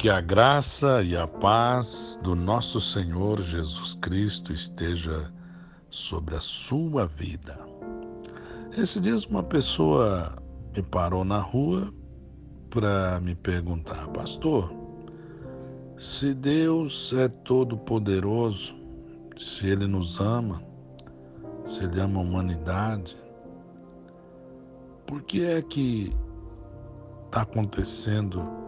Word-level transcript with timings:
Que 0.00 0.08
a 0.08 0.18
graça 0.18 1.02
e 1.02 1.14
a 1.14 1.26
paz 1.26 2.18
do 2.22 2.34
nosso 2.34 2.80
Senhor 2.80 3.38
Jesus 3.42 3.92
Cristo 4.00 4.50
esteja 4.50 5.30
sobre 5.90 6.36
a 6.36 6.40
sua 6.40 7.06
vida. 7.06 7.60
Esse 8.78 8.98
dia 8.98 9.14
uma 9.28 9.42
pessoa 9.42 10.42
me 10.74 10.82
parou 10.82 11.22
na 11.22 11.38
rua 11.38 11.92
para 12.70 13.20
me 13.20 13.34
perguntar, 13.34 14.08
pastor, 14.08 14.72
se 15.98 16.32
Deus 16.32 17.12
é 17.12 17.28
todo 17.28 17.76
poderoso, 17.76 18.74
se 19.36 19.66
Ele 19.66 19.86
nos 19.86 20.18
ama, 20.18 20.62
se 21.62 21.84
Ele 21.84 22.00
ama 22.00 22.20
a 22.20 22.22
humanidade, 22.22 23.18
por 25.06 25.20
que 25.24 25.44
é 25.44 25.60
que 25.60 26.16
está 27.26 27.42
acontecendo 27.42 28.59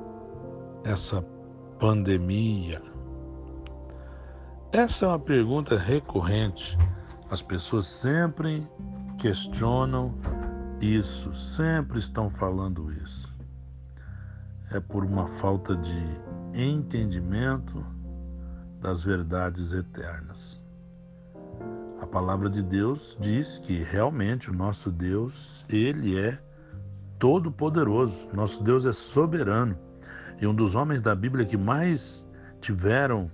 essa 0.85 1.23
pandemia? 1.79 2.83
Essa 4.73 5.05
é 5.05 5.09
uma 5.09 5.19
pergunta 5.19 5.77
recorrente. 5.77 6.77
As 7.31 7.43
pessoas 7.43 7.87
sempre 7.87 8.67
questionam 9.19 10.15
isso, 10.81 11.33
sempre 11.35 11.99
estão 11.99 12.29
falando 12.29 12.93
isso. 12.93 13.33
É 14.71 14.81
por 14.81 15.05
uma 15.05 15.29
falta 15.29 15.77
de 15.77 16.05
entendimento 16.55 17.85
das 18.81 19.03
verdades 19.03 19.73
eternas. 19.73 20.61
A 22.01 22.07
palavra 22.07 22.51
de 22.51 22.63
Deus 22.63 23.17
diz 23.21 23.59
que 23.59 23.83
realmente 23.83 24.51
o 24.51 24.55
nosso 24.55 24.91
Deus, 24.91 25.65
ele 25.69 26.19
é 26.19 26.39
todo 27.19 27.53
poderoso. 27.53 28.29
Nosso 28.33 28.63
Deus 28.65 28.87
é 28.87 28.93
soberano. 28.93 29.79
E 30.43 30.47
um 30.47 30.53
dos 30.53 30.75
homens 30.75 31.01
da 31.01 31.15
Bíblia 31.15 31.47
que 31.47 31.57
mais 31.57 32.29
tiveram 32.61 33.31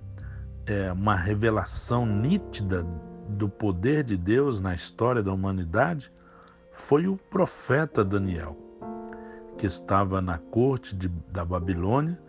é, 0.67 0.93
uma 0.93 1.17
revelação 1.17 2.05
nítida 2.05 2.87
do 3.31 3.49
poder 3.49 4.05
de 4.05 4.15
Deus 4.15 4.61
na 4.61 4.75
história 4.75 5.23
da 5.23 5.33
humanidade 5.33 6.13
foi 6.71 7.09
o 7.09 7.17
profeta 7.17 8.05
Daniel, 8.05 8.55
que 9.57 9.67
estava 9.67 10.21
na 10.21 10.37
corte 10.37 10.95
de, 10.95 11.09
da 11.33 11.47
Babilônia 11.47 12.21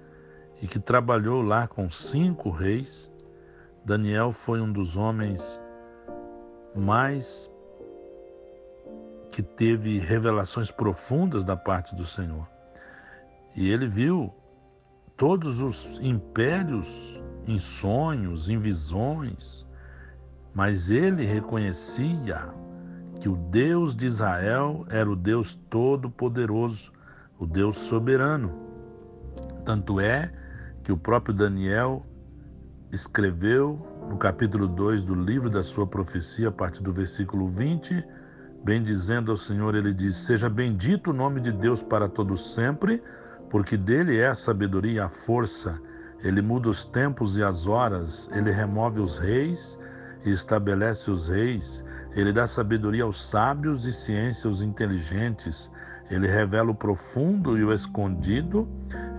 e 0.62 0.68
que 0.68 0.80
trabalhou 0.80 1.42
lá 1.42 1.68
com 1.68 1.90
cinco 1.90 2.50
reis. 2.50 3.12
Daniel 3.84 4.32
foi 4.32 4.62
um 4.62 4.72
dos 4.72 4.96
homens 4.96 5.60
mais 6.74 7.52
que 9.30 9.44
teve 9.44 10.00
revelações 10.00 10.72
profundas 10.72 11.44
da 11.44 11.58
parte 11.58 11.94
do 11.94 12.06
Senhor. 12.06 12.50
E 13.54 13.70
ele 13.70 13.86
viu 13.86 14.34
todos 15.20 15.62
os 15.62 16.00
impérios 16.02 17.22
em 17.46 17.60
sonhos, 17.60 18.48
em 18.48 18.58
visões, 18.58 19.68
mas 20.54 20.90
ele 20.90 21.26
reconhecia 21.26 22.50
que 23.20 23.28
o 23.28 23.36
Deus 23.36 23.98
de 23.98 24.08
Israel 24.08 24.86
era 24.90 25.12
o 25.12 25.18
Deus 25.18 25.56
todo-poderoso, 25.70 26.94
o 27.38 27.46
Deus 27.46 27.78
soberano. 27.78 28.50
Tanto 29.66 30.00
é 30.00 30.32
que 30.84 30.92
o 30.94 30.98
próprio 30.98 31.36
Daniel 31.36 32.06
escreveu 32.90 33.86
no 34.10 34.18
capítulo 34.18 34.70
2 34.70 35.04
do 35.04 35.16
livro 35.16 35.50
da 35.50 35.64
sua 35.64 35.86
profecia, 35.86 36.48
a 36.48 36.52
partir 36.52 36.82
do 36.82 36.94
versículo 36.94 37.50
20, 37.50 38.06
bendizendo 38.64 39.32
ao 39.32 39.38
Senhor, 39.38 39.76
ele 39.76 39.94
diz: 39.94 40.16
Seja 40.16 40.50
bendito 40.50 41.10
o 41.10 41.14
nome 41.14 41.42
de 41.42 41.52
Deus 41.52 41.84
para 41.84 42.08
todo 42.08 42.38
sempre 42.38 43.04
porque 43.50 43.76
dele 43.78 44.18
é 44.18 44.28
a 44.28 44.36
sabedoria 44.36 44.94
e 44.94 45.00
a 45.00 45.10
força. 45.10 45.80
Ele 46.24 46.42
muda 46.42 46.70
os 46.70 46.86
tempos 46.86 47.38
e 47.38 47.44
as 47.44 47.66
horas, 47.66 48.30
ele 48.34 48.52
remove 48.52 49.00
os 49.00 49.18
reis 49.18 49.80
e 50.26 50.32
estabelece 50.32 51.10
os 51.10 51.28
reis. 51.28 51.84
Ele 52.16 52.34
dá 52.34 52.46
sabedoria 52.46 53.04
aos 53.04 53.24
sábios 53.24 53.86
e 53.86 53.94
ciência 53.94 54.48
aos 54.48 54.62
inteligentes. 54.62 55.72
Ele 56.10 56.28
revela 56.28 56.72
o 56.72 56.76
profundo 56.76 57.58
e 57.58 57.64
o 57.64 57.74
escondido 57.74 58.68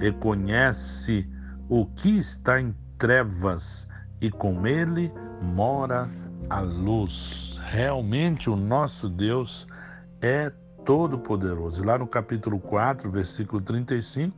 e 0.00 0.10
conhece 0.12 1.28
o 1.69 1.87
que 1.87 2.19
está 2.19 2.60
em 2.60 2.75
trevas, 2.99 3.88
e 4.21 4.31
com 4.31 4.66
ele 4.66 5.12
mora 5.41 6.10
a 6.50 6.60
luz. 6.60 7.59
Realmente 7.62 8.50
o 8.50 8.56
nosso 8.56 9.09
Deus 9.09 9.69
é 10.21 10.53
Todo-Poderoso. 10.84 11.84
Lá 11.84 11.98
no 11.98 12.06
capítulo 12.06 12.58
4, 12.58 13.10
versículo 13.10 13.60
35, 13.60 14.36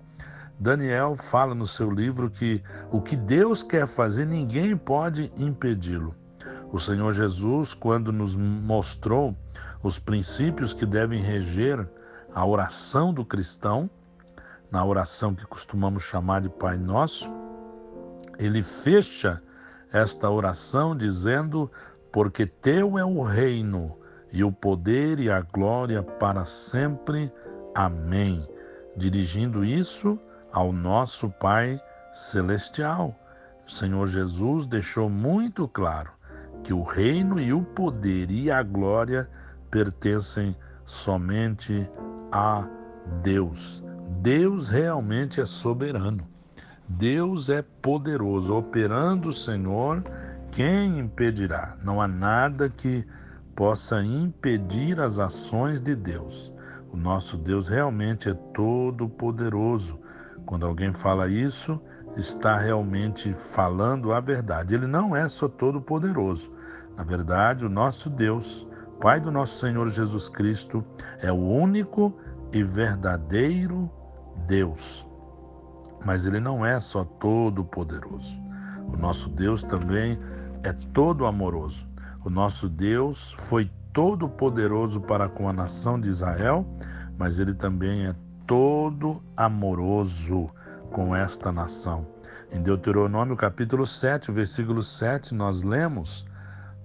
Daniel 0.59 1.17
fala 1.17 1.55
no 1.55 1.67
seu 1.67 1.91
livro 1.91 2.31
que 2.31 2.63
o 2.91 3.01
que 3.01 3.17
Deus 3.17 3.63
quer 3.63 3.87
fazer, 3.87 4.27
ninguém 4.27 4.77
pode 4.77 5.33
impedi-lo. 5.37 6.15
O 6.73 6.79
Senhor 6.79 7.13
Jesus, 7.13 7.75
quando 7.75 8.13
nos 8.13 8.37
mostrou 8.37 9.37
os 9.83 9.99
princípios 9.99 10.73
que 10.73 10.87
devem 10.87 11.21
reger 11.21 11.87
a 12.35 12.47
oração 12.47 13.13
do 13.13 13.25
cristão, 13.25 13.91
na 14.71 14.85
oração 14.85 15.35
que 15.35 15.45
costumamos 15.45 16.03
chamar 16.03 16.41
de 16.41 16.49
Pai 16.49 16.79
Nosso, 16.79 17.31
ele 18.39 18.63
fecha 18.63 19.43
esta 19.93 20.31
oração 20.31 20.97
dizendo: 20.97 21.71
Porque 22.11 22.47
teu 22.47 22.99
é 22.99 23.05
o 23.05 23.23
reino, 23.23 23.99
e 24.33 24.43
o 24.43 24.51
poder 24.51 25.21
e 25.21 25.31
a 25.31 25.43
glória 25.43 26.03
para 26.03 26.45
sempre. 26.45 27.31
Amém. 27.75 28.47
Dirigindo 28.97 29.65
isso 29.65 30.19
ao 30.53 30.73
nosso 30.73 31.29
Pai 31.31 31.81
Celestial. 32.13 33.15
O 33.67 33.71
Senhor 33.71 34.07
Jesus 34.07 34.67
deixou 34.67 35.09
muito 35.09 35.69
claro 35.69 36.11
que 36.63 36.73
o 36.73 36.83
reino 36.83 37.41
e 37.41 37.53
o 37.53 37.63
poder 37.63 38.31
e 38.31 38.51
a 38.51 38.63
glória 38.63 39.29
pertencem 39.71 40.57
somente 40.85 41.89
a 42.31 42.67
Deus. 43.23 43.83
Deus 44.21 44.69
realmente 44.69 45.41
é 45.41 45.47
soberano. 45.47 46.27
Deus 46.89 47.49
é 47.49 47.63
poderoso. 47.63 48.55
Operando 48.55 49.31
o 49.31 49.33
Senhor, 49.33 50.05
quem 50.51 50.99
impedirá? 50.99 51.77
Não 51.83 52.01
há 52.01 52.07
nada 52.07 52.69
que 52.69 53.05
possa 53.55 54.03
impedir 54.03 55.01
as 55.01 55.19
ações 55.19 55.81
de 55.81 55.95
Deus. 55.95 56.53
O 56.93 56.97
nosso 56.97 57.37
Deus 57.37 57.69
realmente 57.69 58.29
é 58.29 58.35
todo 58.55 59.09
poderoso. 59.09 59.99
Quando 60.45 60.67
alguém 60.67 60.93
fala 60.93 61.29
isso, 61.29 61.81
está 62.17 62.59
realmente 62.59 63.33
falando 63.33 64.13
a 64.13 64.21
verdade. 64.21 64.75
Ele 64.75 64.87
não 64.87 65.17
é 65.17 65.27
só 65.29 65.49
todo 65.49 65.81
poderoso. 65.81 66.53
Na 66.97 67.05
verdade, 67.05 67.65
o 67.65 67.71
nosso 67.71 68.11
Deus, 68.11 68.69
Pai 69.01 69.21
do 69.21 69.31
nosso 69.31 69.59
Senhor 69.59 69.89
Jesus 69.89 70.29
Cristo, 70.29 70.83
é 71.21 71.33
o 71.33 71.37
único 71.37 72.15
e 72.53 72.63
verdadeiro 72.63 73.91
Deus. 74.47 75.09
Mas 76.05 76.27
ele 76.27 76.41
não 76.41 76.65
é 76.65 76.79
só 76.79 77.05
todo 77.05 77.65
poderoso. 77.65 78.41
O 78.93 78.97
nosso 78.97 79.31
Deus 79.31 79.63
também 79.63 80.19
é 80.63 80.73
todo 80.93 81.27
amoroso. 81.27 81.92
O 82.25 82.31
nosso 82.31 82.69
Deus 82.69 83.35
foi 83.49 83.69
todo 83.93 84.29
poderoso 84.29 85.01
para 85.01 85.29
com 85.29 85.49
a 85.49 85.53
nação 85.53 86.01
de 86.01 86.09
Israel, 86.09 86.65
mas 87.19 87.41
ele 87.41 87.53
também 87.53 88.07
é 88.07 88.15
todo 88.47 89.21
amoroso 89.37 90.49
com 90.93 91.17
esta 91.17 91.51
nação. 91.51 92.07
Em 92.53 92.63
Deuteronômio 92.63 93.37
capítulo 93.37 93.85
7, 93.85 94.31
versículo 94.31 94.83
7, 94.83 95.35
nós 95.35 95.65
lemos: 95.65 96.25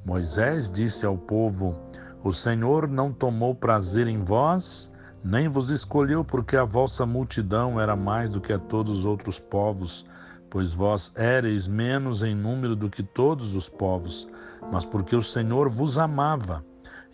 Moisés 0.04 0.72
disse 0.72 1.06
ao 1.06 1.16
povo: 1.16 1.80
O 2.24 2.34
Senhor 2.34 2.88
não 2.88 3.14
tomou 3.14 3.54
prazer 3.54 4.08
em 4.08 4.24
vós, 4.24 4.92
nem 5.24 5.48
vos 5.48 5.70
escolheu, 5.70 6.26
porque 6.26 6.58
a 6.58 6.66
vossa 6.66 7.06
multidão 7.06 7.80
era 7.80 7.96
mais 7.96 8.32
do 8.32 8.42
que 8.42 8.54
a 8.54 8.58
todos 8.58 9.00
os 9.00 9.06
outros 9.06 9.40
povos, 9.40 10.04
pois 10.50 10.74
vós 10.74 11.12
éreis 11.16 11.68
menos 11.68 12.24
em 12.24 12.34
número 12.34 12.76
do 12.76 12.90
que 12.90 13.04
todos 13.04 13.54
os 13.54 13.70
povos 13.70 14.28
mas 14.72 14.86
porque 14.86 15.16
o 15.16 15.22
Senhor 15.22 15.70
vos 15.70 15.98
amava, 15.98 16.64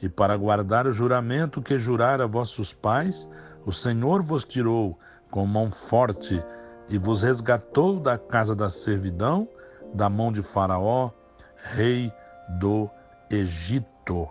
e 0.02 0.10
para 0.10 0.36
guardar 0.36 0.86
o 0.86 0.94
juramento 0.94 1.62
que 1.62 1.80
jurara 1.80 2.28
vossos 2.28 2.74
pais, 2.74 3.30
o 3.66 3.72
Senhor 3.72 4.22
vos 4.22 4.44
tirou 4.44 5.00
com 5.32 5.46
mão 5.46 5.72
forte 5.72 6.44
e 6.90 6.98
vos 6.98 7.24
resgatou 7.24 8.00
da 8.00 8.18
casa 8.18 8.56
da 8.56 8.70
servidão, 8.70 9.48
da 9.94 10.10
mão 10.10 10.32
de 10.32 10.42
Faraó, 10.42 11.12
rei 11.56 12.12
do 12.60 12.90
Egito. 13.30 14.28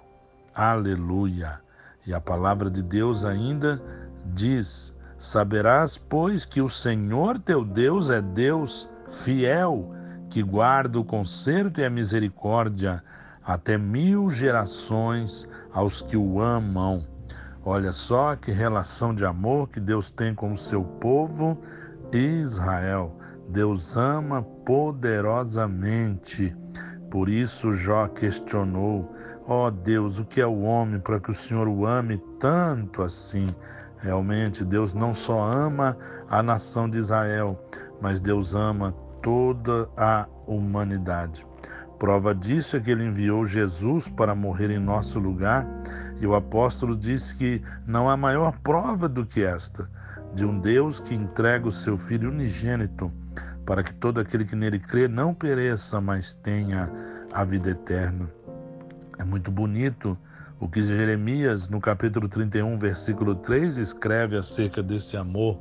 Aleluia. 0.54 1.60
E 2.06 2.12
a 2.12 2.20
palavra 2.20 2.68
de 2.68 2.82
Deus 2.82 3.24
ainda 3.24 3.80
diz: 4.34 4.94
Saberás, 5.16 5.96
pois, 5.96 6.44
que 6.44 6.60
o 6.60 6.68
Senhor 6.68 7.38
teu 7.38 7.64
Deus 7.64 8.10
é 8.10 8.20
Deus 8.20 8.90
fiel 9.08 9.94
que 10.32 10.42
guarda 10.42 10.98
o 10.98 11.04
conserto 11.04 11.78
e 11.78 11.84
a 11.84 11.90
misericórdia 11.90 13.04
até 13.44 13.76
mil 13.76 14.30
gerações 14.30 15.46
aos 15.74 16.00
que 16.00 16.16
o 16.16 16.40
amam. 16.40 17.06
Olha 17.62 17.92
só 17.92 18.34
que 18.34 18.50
relação 18.50 19.14
de 19.14 19.26
amor 19.26 19.68
que 19.68 19.78
Deus 19.78 20.10
tem 20.10 20.34
com 20.34 20.52
o 20.52 20.56
seu 20.56 20.82
povo 20.82 21.60
Israel. 22.10 23.14
Deus 23.50 23.94
ama 23.94 24.42
poderosamente. 24.42 26.56
Por 27.10 27.28
isso 27.28 27.74
Jó 27.74 28.08
questionou: 28.08 29.14
Ó 29.46 29.66
oh 29.66 29.70
Deus, 29.70 30.18
o 30.18 30.24
que 30.24 30.40
é 30.40 30.46
o 30.46 30.62
homem 30.62 30.98
para 30.98 31.20
que 31.20 31.30
o 31.30 31.34
Senhor 31.34 31.68
o 31.68 31.86
ame 31.86 32.16
tanto 32.40 33.02
assim? 33.02 33.48
Realmente, 33.98 34.64
Deus 34.64 34.94
não 34.94 35.12
só 35.12 35.42
ama 35.42 35.94
a 36.30 36.42
nação 36.42 36.88
de 36.88 36.98
Israel, 36.98 37.62
mas 38.00 38.18
Deus 38.18 38.54
ama 38.54 38.94
toda 39.22 39.88
a 39.96 40.26
humanidade. 40.46 41.46
Prova 41.98 42.34
disso 42.34 42.76
é 42.76 42.80
que 42.80 42.90
ele 42.90 43.04
enviou 43.04 43.44
Jesus 43.44 44.08
para 44.08 44.34
morrer 44.34 44.70
em 44.70 44.78
nosso 44.78 45.18
lugar, 45.18 45.66
e 46.20 46.26
o 46.26 46.34
apóstolo 46.34 46.96
disse 46.96 47.34
que 47.34 47.62
não 47.86 48.10
há 48.10 48.16
maior 48.16 48.58
prova 48.58 49.08
do 49.08 49.24
que 49.24 49.42
esta, 49.42 49.88
de 50.34 50.44
um 50.44 50.58
Deus 50.58 51.00
que 51.00 51.14
entrega 51.14 51.66
o 51.66 51.70
seu 51.70 51.96
Filho 51.96 52.30
unigênito, 52.30 53.12
para 53.64 53.82
que 53.82 53.94
todo 53.94 54.18
aquele 54.18 54.44
que 54.44 54.56
nele 54.56 54.78
crê 54.78 55.06
não 55.06 55.32
pereça, 55.32 56.00
mas 56.00 56.34
tenha 56.34 56.90
a 57.32 57.44
vida 57.44 57.70
eterna. 57.70 58.28
É 59.18 59.24
muito 59.24 59.50
bonito 59.50 60.18
o 60.58 60.68
que 60.68 60.82
Jeremias, 60.82 61.68
no 61.68 61.80
capítulo 61.80 62.28
31, 62.28 62.78
versículo 62.78 63.34
3, 63.34 63.78
escreve 63.78 64.36
acerca 64.36 64.82
desse 64.82 65.16
amor. 65.16 65.58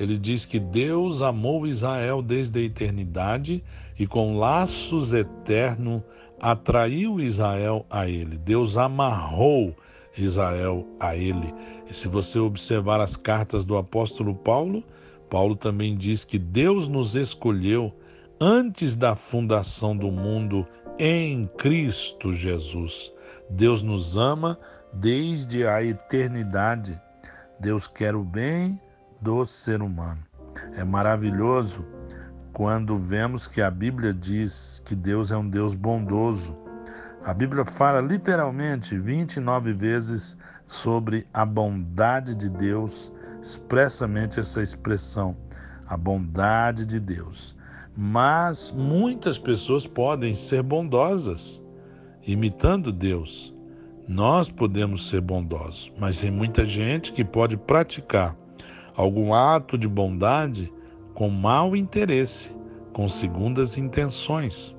Ele 0.00 0.16
diz 0.16 0.46
que 0.46 0.58
Deus 0.58 1.20
amou 1.20 1.66
Israel 1.66 2.22
desde 2.22 2.58
a 2.58 2.62
eternidade 2.62 3.62
e 3.98 4.06
com 4.06 4.38
laços 4.38 5.12
eternos 5.12 6.02
atraiu 6.40 7.20
Israel 7.20 7.84
a 7.90 8.08
ele. 8.08 8.38
Deus 8.38 8.78
amarrou 8.78 9.76
Israel 10.16 10.86
a 10.98 11.14
ele. 11.14 11.52
E 11.86 11.92
se 11.92 12.08
você 12.08 12.38
observar 12.38 12.98
as 12.98 13.14
cartas 13.14 13.62
do 13.62 13.76
apóstolo 13.76 14.34
Paulo, 14.34 14.82
Paulo 15.28 15.54
também 15.54 15.94
diz 15.94 16.24
que 16.24 16.38
Deus 16.38 16.88
nos 16.88 17.14
escolheu 17.14 17.92
antes 18.40 18.96
da 18.96 19.14
fundação 19.14 19.94
do 19.94 20.10
mundo 20.10 20.66
em 20.98 21.46
Cristo 21.58 22.32
Jesus. 22.32 23.12
Deus 23.50 23.82
nos 23.82 24.16
ama 24.16 24.58
desde 24.94 25.66
a 25.66 25.84
eternidade. 25.84 26.98
Deus 27.60 27.86
quer 27.86 28.14
o 28.14 28.24
bem 28.24 28.80
do 29.20 29.44
ser 29.44 29.82
humano. 29.82 30.20
É 30.74 30.84
maravilhoso 30.84 31.84
quando 32.52 32.96
vemos 32.96 33.46
que 33.46 33.62
a 33.62 33.70
Bíblia 33.70 34.12
diz 34.12 34.82
que 34.84 34.94
Deus 34.94 35.30
é 35.32 35.36
um 35.36 35.48
Deus 35.48 35.74
bondoso. 35.74 36.56
A 37.24 37.34
Bíblia 37.34 37.64
fala 37.64 38.00
literalmente 38.00 38.98
29 38.98 39.72
vezes 39.72 40.36
sobre 40.64 41.26
a 41.32 41.44
bondade 41.44 42.34
de 42.34 42.48
Deus, 42.48 43.12
expressamente 43.42 44.40
essa 44.40 44.62
expressão, 44.62 45.36
a 45.86 45.96
bondade 45.96 46.86
de 46.86 46.98
Deus. 46.98 47.56
Mas 47.96 48.72
muitas 48.72 49.38
pessoas 49.38 49.86
podem 49.86 50.34
ser 50.34 50.62
bondosas 50.62 51.62
imitando 52.26 52.92
Deus. 52.92 53.54
Nós 54.08 54.50
podemos 54.50 55.08
ser 55.08 55.20
bondosos, 55.20 55.92
mas 55.98 56.20
tem 56.20 56.30
muita 56.30 56.64
gente 56.64 57.12
que 57.12 57.24
pode 57.24 57.56
praticar 57.56 58.36
algum 59.00 59.32
ato 59.32 59.78
de 59.78 59.88
bondade 59.88 60.70
com 61.14 61.30
mau 61.30 61.74
interesse, 61.74 62.54
com 62.92 63.08
segundas 63.08 63.78
intenções. 63.78 64.74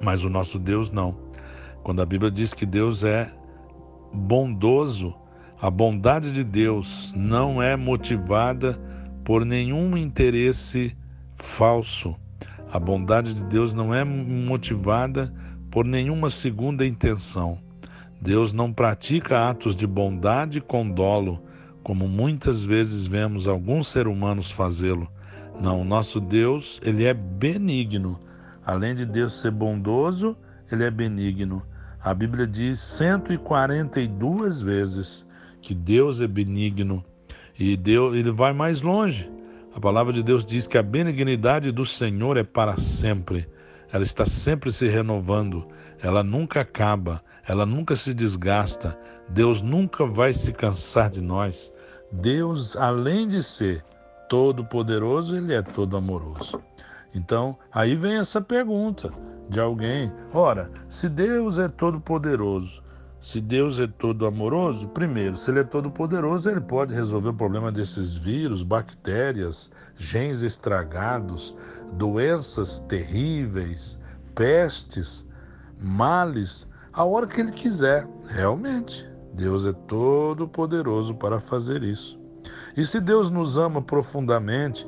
Mas 0.00 0.24
o 0.24 0.30
nosso 0.30 0.58
Deus 0.58 0.90
não. 0.90 1.14
Quando 1.82 2.00
a 2.00 2.06
Bíblia 2.06 2.30
diz 2.30 2.54
que 2.54 2.64
Deus 2.64 3.04
é 3.04 3.30
bondoso, 4.14 5.14
a 5.60 5.70
bondade 5.70 6.32
de 6.32 6.42
Deus 6.42 7.12
não 7.14 7.62
é 7.62 7.76
motivada 7.76 8.80
por 9.24 9.44
nenhum 9.44 9.94
interesse 9.94 10.96
falso. 11.36 12.16
A 12.72 12.78
bondade 12.78 13.34
de 13.34 13.44
Deus 13.44 13.74
não 13.74 13.94
é 13.94 14.04
motivada 14.04 15.32
por 15.70 15.84
nenhuma 15.84 16.30
segunda 16.30 16.86
intenção. 16.86 17.58
Deus 18.22 18.54
não 18.54 18.72
pratica 18.72 19.50
atos 19.50 19.76
de 19.76 19.86
bondade 19.86 20.62
com 20.62 20.88
dolo, 20.88 21.42
como 21.88 22.06
muitas 22.06 22.62
vezes 22.62 23.06
vemos 23.06 23.48
alguns 23.48 23.88
seres 23.88 24.12
humanos 24.12 24.50
fazê-lo. 24.50 25.08
Não, 25.58 25.82
nosso 25.86 26.20
Deus, 26.20 26.78
ele 26.84 27.06
é 27.06 27.14
benigno. 27.14 28.20
Além 28.62 28.94
de 28.94 29.06
Deus 29.06 29.40
ser 29.40 29.52
bondoso, 29.52 30.36
ele 30.70 30.84
é 30.84 30.90
benigno. 30.90 31.62
A 31.98 32.12
Bíblia 32.12 32.46
diz 32.46 32.78
142 32.78 34.60
vezes 34.60 35.26
que 35.62 35.74
Deus 35.74 36.20
é 36.20 36.26
benigno 36.26 37.02
e 37.58 37.74
Deus, 37.74 38.14
ele 38.14 38.32
vai 38.32 38.52
mais 38.52 38.82
longe. 38.82 39.26
A 39.74 39.80
palavra 39.80 40.12
de 40.12 40.22
Deus 40.22 40.44
diz 40.44 40.66
que 40.66 40.76
a 40.76 40.82
benignidade 40.82 41.72
do 41.72 41.86
Senhor 41.86 42.36
é 42.36 42.44
para 42.44 42.76
sempre 42.76 43.48
ela 43.90 44.04
está 44.04 44.26
sempre 44.26 44.70
se 44.70 44.86
renovando, 44.86 45.66
ela 46.02 46.22
nunca 46.22 46.60
acaba, 46.60 47.22
ela 47.46 47.64
nunca 47.64 47.96
se 47.96 48.12
desgasta. 48.12 48.98
Deus 49.30 49.62
nunca 49.62 50.04
vai 50.04 50.34
se 50.34 50.52
cansar 50.52 51.08
de 51.08 51.22
nós. 51.22 51.72
Deus, 52.10 52.76
além 52.76 53.28
de 53.28 53.42
ser 53.42 53.84
todo-poderoso, 54.28 55.36
ele 55.36 55.54
é 55.54 55.62
todo 55.62 55.96
amoroso. 55.96 56.60
Então, 57.14 57.56
aí 57.72 57.94
vem 57.94 58.16
essa 58.16 58.40
pergunta 58.40 59.12
de 59.48 59.60
alguém: 59.60 60.12
ora, 60.32 60.70
se 60.88 61.08
Deus 61.08 61.58
é 61.58 61.68
todo-poderoso, 61.68 62.82
se 63.20 63.40
Deus 63.40 63.80
é 63.80 63.86
todo 63.86 64.26
amoroso, 64.26 64.88
primeiro, 64.88 65.36
se 65.36 65.50
Ele 65.50 65.60
é 65.60 65.64
todo 65.64 65.90
poderoso, 65.90 66.48
Ele 66.48 66.60
pode 66.60 66.94
resolver 66.94 67.30
o 67.30 67.34
problema 67.34 67.72
desses 67.72 68.14
vírus, 68.14 68.62
bactérias, 68.62 69.70
genes 69.96 70.42
estragados, 70.42 71.54
doenças 71.94 72.78
terríveis, 72.88 73.98
pestes, 74.34 75.26
males, 75.76 76.68
a 76.92 77.04
hora 77.04 77.26
que 77.26 77.40
Ele 77.40 77.50
quiser. 77.50 78.06
Realmente, 78.28 79.08
Deus 79.34 79.66
é 79.66 79.72
todo 79.72 80.48
poderoso 80.48 81.14
para 81.14 81.40
fazer 81.40 81.82
isso. 81.82 82.18
E 82.76 82.84
se 82.84 83.00
Deus 83.00 83.30
nos 83.30 83.58
ama 83.58 83.82
profundamente, 83.82 84.86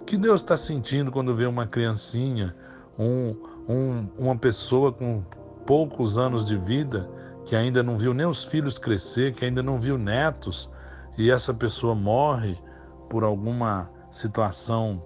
o 0.00 0.04
que 0.04 0.16
Deus 0.16 0.40
está 0.40 0.56
sentindo 0.56 1.10
quando 1.10 1.34
vê 1.34 1.46
uma 1.46 1.66
criancinha, 1.66 2.54
um, 2.98 3.36
um, 3.68 4.08
uma 4.18 4.36
pessoa 4.36 4.92
com 4.92 5.22
poucos 5.66 6.18
anos 6.18 6.44
de 6.44 6.56
vida? 6.56 7.08
que 7.50 7.56
ainda 7.56 7.82
não 7.82 7.96
viu 7.96 8.14
nem 8.14 8.26
os 8.26 8.44
filhos 8.44 8.78
crescer, 8.78 9.34
que 9.34 9.44
ainda 9.44 9.62
não 9.62 9.80
viu 9.80 9.98
netos, 9.98 10.70
e 11.18 11.32
essa 11.32 11.52
pessoa 11.52 11.96
morre 11.96 12.56
por 13.08 13.24
alguma 13.24 13.90
situação 14.10 15.02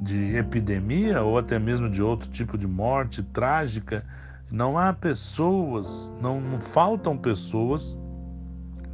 de 0.00 0.36
epidemia 0.36 1.22
ou 1.22 1.38
até 1.38 1.58
mesmo 1.58 1.90
de 1.90 2.02
outro 2.02 2.30
tipo 2.30 2.56
de 2.56 2.66
morte 2.66 3.20
trágica, 3.20 4.04
não 4.50 4.78
há 4.78 4.92
pessoas, 4.92 6.12
não, 6.20 6.40
não 6.40 6.58
faltam 6.58 7.16
pessoas 7.16 7.98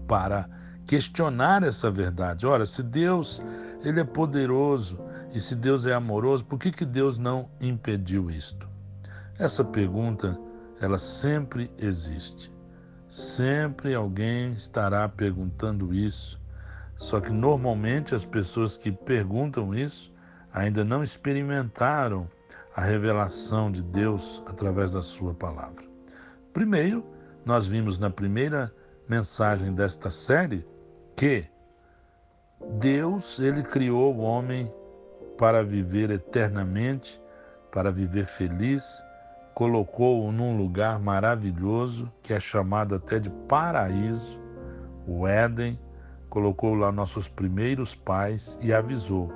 para 0.07 0.49
questionar 0.87 1.63
essa 1.63 1.91
verdade. 1.91 2.47
Ora, 2.47 2.67
se 2.67 2.83
Deus 2.83 3.43
ele 3.85 4.01
é 4.01 4.05
poderoso 4.05 4.99
e 5.33 5.41
se 5.41 5.55
Deus 5.55 5.87
é 5.87 5.93
amoroso, 5.93 6.45
por 6.45 6.59
que, 6.59 6.71
que 6.71 6.85
Deus 6.85 7.19
não 7.19 7.49
impediu 7.61 8.31
isto? 8.31 8.69
Essa 9.39 9.65
pergunta 9.65 10.39
ela 10.81 10.99
sempre 10.99 11.71
existe. 11.79 12.53
Sempre 13.09 13.95
alguém 13.95 14.53
estará 14.53 15.09
perguntando 15.09 15.95
isso. 15.95 16.41
Só 16.97 17.21
que 17.21 17.31
normalmente 17.31 18.15
as 18.15 18.25
pessoas 18.25 18.79
que 18.79 18.91
perguntam 18.91 19.75
isso 19.75 20.13
ainda 20.53 20.85
não 20.85 21.03
experimentaram 21.03 22.29
a 22.75 22.83
revelação 22.83 23.71
de 23.71 23.83
Deus 23.83 24.43
através 24.47 24.91
da 24.91 25.03
Sua 25.03 25.35
palavra. 25.35 25.85
Primeiro, 26.53 27.05
nós 27.45 27.67
vimos 27.67 27.99
na 27.99 28.11
primeira 28.11 28.73
mensagem 29.09 29.75
desta 29.75 30.09
série 30.11 30.67
que 31.17 31.47
Deus, 32.79 33.39
ele 33.39 33.63
criou 33.63 34.15
o 34.15 34.21
homem 34.21 34.73
para 35.37 35.63
viver 35.65 36.11
eternamente, 36.11 37.21
para 37.71 37.91
viver 37.91 38.27
feliz, 38.27 39.03
colocou-o 39.55 40.31
num 40.31 40.57
lugar 40.57 40.99
maravilhoso 40.99 42.11
que 42.23 42.33
é 42.33 42.41
chamado 42.41 42.95
até 42.95 43.19
de 43.19 43.29
paraíso, 43.49 44.41
o 45.07 45.27
Éden, 45.27 45.79
colocou 46.31 46.75
lá 46.75 46.93
nossos 46.93 47.29
primeiros 47.29 47.95
pais 47.95 48.59
e 48.63 48.73
avisou: 48.73 49.31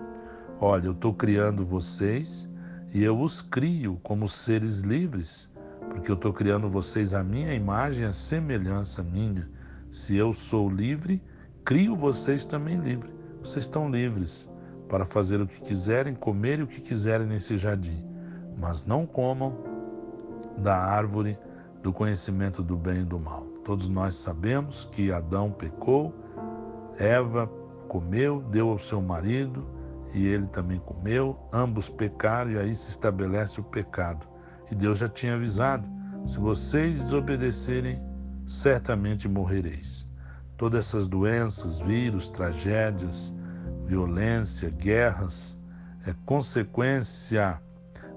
Olha, 0.60 0.86
eu 0.86 0.92
estou 0.92 1.12
criando 1.12 1.64
vocês 1.64 2.48
e 2.96 3.04
eu 3.04 3.20
os 3.20 3.42
crio 3.42 4.00
como 4.02 4.26
seres 4.26 4.80
livres, 4.80 5.50
porque 5.90 6.10
eu 6.10 6.14
estou 6.14 6.32
criando 6.32 6.66
vocês 6.66 7.12
à 7.12 7.22
minha 7.22 7.52
imagem 7.52 8.06
à 8.06 8.12
semelhança 8.12 9.02
minha. 9.02 9.46
Se 9.90 10.16
eu 10.16 10.32
sou 10.32 10.70
livre, 10.70 11.22
crio 11.62 11.94
vocês 11.94 12.42
também 12.42 12.76
livres. 12.76 13.12
Vocês 13.42 13.64
estão 13.64 13.90
livres 13.90 14.48
para 14.88 15.04
fazer 15.04 15.42
o 15.42 15.46
que 15.46 15.60
quiserem, 15.60 16.14
comer 16.14 16.62
o 16.62 16.66
que 16.66 16.80
quiserem 16.80 17.26
nesse 17.26 17.58
jardim, 17.58 18.02
mas 18.58 18.86
não 18.86 19.04
comam 19.04 19.54
da 20.56 20.78
árvore 20.78 21.38
do 21.82 21.92
conhecimento 21.92 22.62
do 22.62 22.78
bem 22.78 23.02
e 23.02 23.04
do 23.04 23.20
mal. 23.20 23.42
Todos 23.62 23.90
nós 23.90 24.16
sabemos 24.16 24.86
que 24.86 25.12
Adão 25.12 25.52
pecou, 25.52 26.14
Eva 26.96 27.46
comeu, 27.88 28.40
deu 28.40 28.70
ao 28.70 28.78
seu 28.78 29.02
marido 29.02 29.75
e 30.14 30.26
ele 30.26 30.46
também 30.46 30.78
comeu, 30.80 31.38
ambos 31.52 31.88
pecaram 31.88 32.50
e 32.50 32.58
aí 32.58 32.74
se 32.74 32.90
estabelece 32.90 33.60
o 33.60 33.64
pecado. 33.64 34.26
E 34.70 34.74
Deus 34.74 34.98
já 34.98 35.08
tinha 35.08 35.34
avisado: 35.34 35.88
se 36.26 36.38
vocês 36.38 37.02
desobedecerem, 37.02 38.00
certamente 38.46 39.28
morrereis. 39.28 40.08
Todas 40.56 40.86
essas 40.86 41.06
doenças, 41.06 41.80
vírus, 41.80 42.28
tragédias, 42.28 43.34
violência, 43.84 44.70
guerras, 44.70 45.58
é 46.06 46.14
consequência 46.24 47.60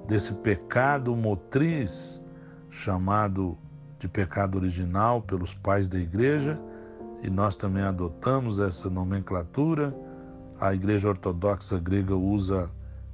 desse 0.08 0.34
pecado 0.36 1.15
motriz 1.15 2.22
chamado 2.69 3.58
de 3.98 4.08
pecado 4.08 4.58
original 4.58 5.22
pelos 5.22 5.53
pais 5.53 5.88
da 5.88 6.00
igreja, 6.00 6.60
e 7.22 7.29
nós 7.29 7.58
também 7.58 7.84
adotamos 7.84 8.60
essa 8.60 8.89
nomenclatura. 8.89 9.93
A 10.62 10.74
igreja 10.74 11.08
ortodoxa 11.08 11.80
grega 11.80 12.13
usa 12.13 12.70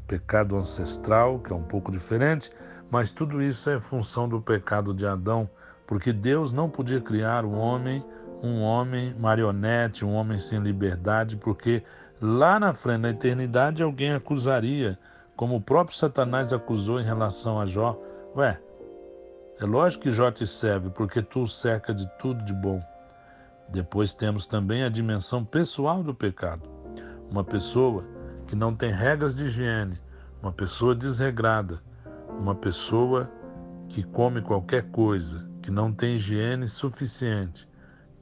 pecado 0.08 0.56
ancestral, 0.56 1.38
que 1.38 1.54
é 1.54 1.56
um 1.56 1.64
pouco 1.64 1.92
diferente, 1.92 2.50
mas 2.90 3.12
tudo 3.12 3.40
isso 3.40 3.70
é 3.70 3.80
função 3.80 4.28
do 4.28 4.42
pecado 4.42 4.96
de 4.96 5.06
Adão, 5.06 5.48
porque 5.86 6.12
Deus 6.12 6.52
não 6.52 6.68
podia 6.68 7.00
criar 7.00 7.46
um 7.46 7.56
homem, 7.56 8.04
um 8.42 8.64
homem 8.64 9.14
marionete, 9.20 10.04
um 10.04 10.16
homem 10.16 10.40
sem 10.40 10.58
liberdade, 10.58 11.38
porque 11.38 11.84
lá 12.20 12.60
na 12.60 12.74
frente, 12.74 13.02
na 13.02 13.10
eternidade, 13.12 13.84
alguém 13.84 14.14
acusaria, 14.14 14.98
como 15.36 15.58
o 15.58 15.62
próprio 15.62 15.96
Satanás 15.96 16.52
acusou 16.52 17.00
em 17.00 17.06
relação 17.06 17.62
a 17.62 17.68
Jó. 17.68 17.96
Ué, 18.36 18.60
é 19.60 19.66
lógico 19.66 20.04
que 20.04 20.12
Jó 20.12 20.32
te 20.32 20.48
serve, 20.48 20.90
porque 20.90 21.22
tu 21.22 21.44
o 21.44 21.48
cerca 21.48 21.94
de 21.94 22.08
tudo 22.18 22.44
de 22.44 22.54
bom. 22.54 22.82
Depois 23.70 24.16
temos 24.16 24.48
também 24.48 24.84
a 24.84 24.90
dimensão 24.90 25.46
pessoal 25.46 26.02
do 26.02 26.14
pecado. 26.14 26.75
Uma 27.30 27.44
pessoa 27.44 28.06
que 28.48 28.56
não 28.56 28.76
tem 28.76 28.92
regras 28.92 29.36
de 29.36 29.46
higiene, 29.46 30.00
uma 30.42 30.52
pessoa 30.52 30.96
desregrada, 30.96 31.82
uma 32.40 32.54
pessoa 32.54 33.30
que 33.90 34.04
come 34.04 34.42
qualquer 34.42 34.84
coisa, 34.92 35.48
que 35.62 35.72
não 35.72 35.92
tem 35.92 36.16
higiene 36.16 36.68
suficiente, 36.68 37.68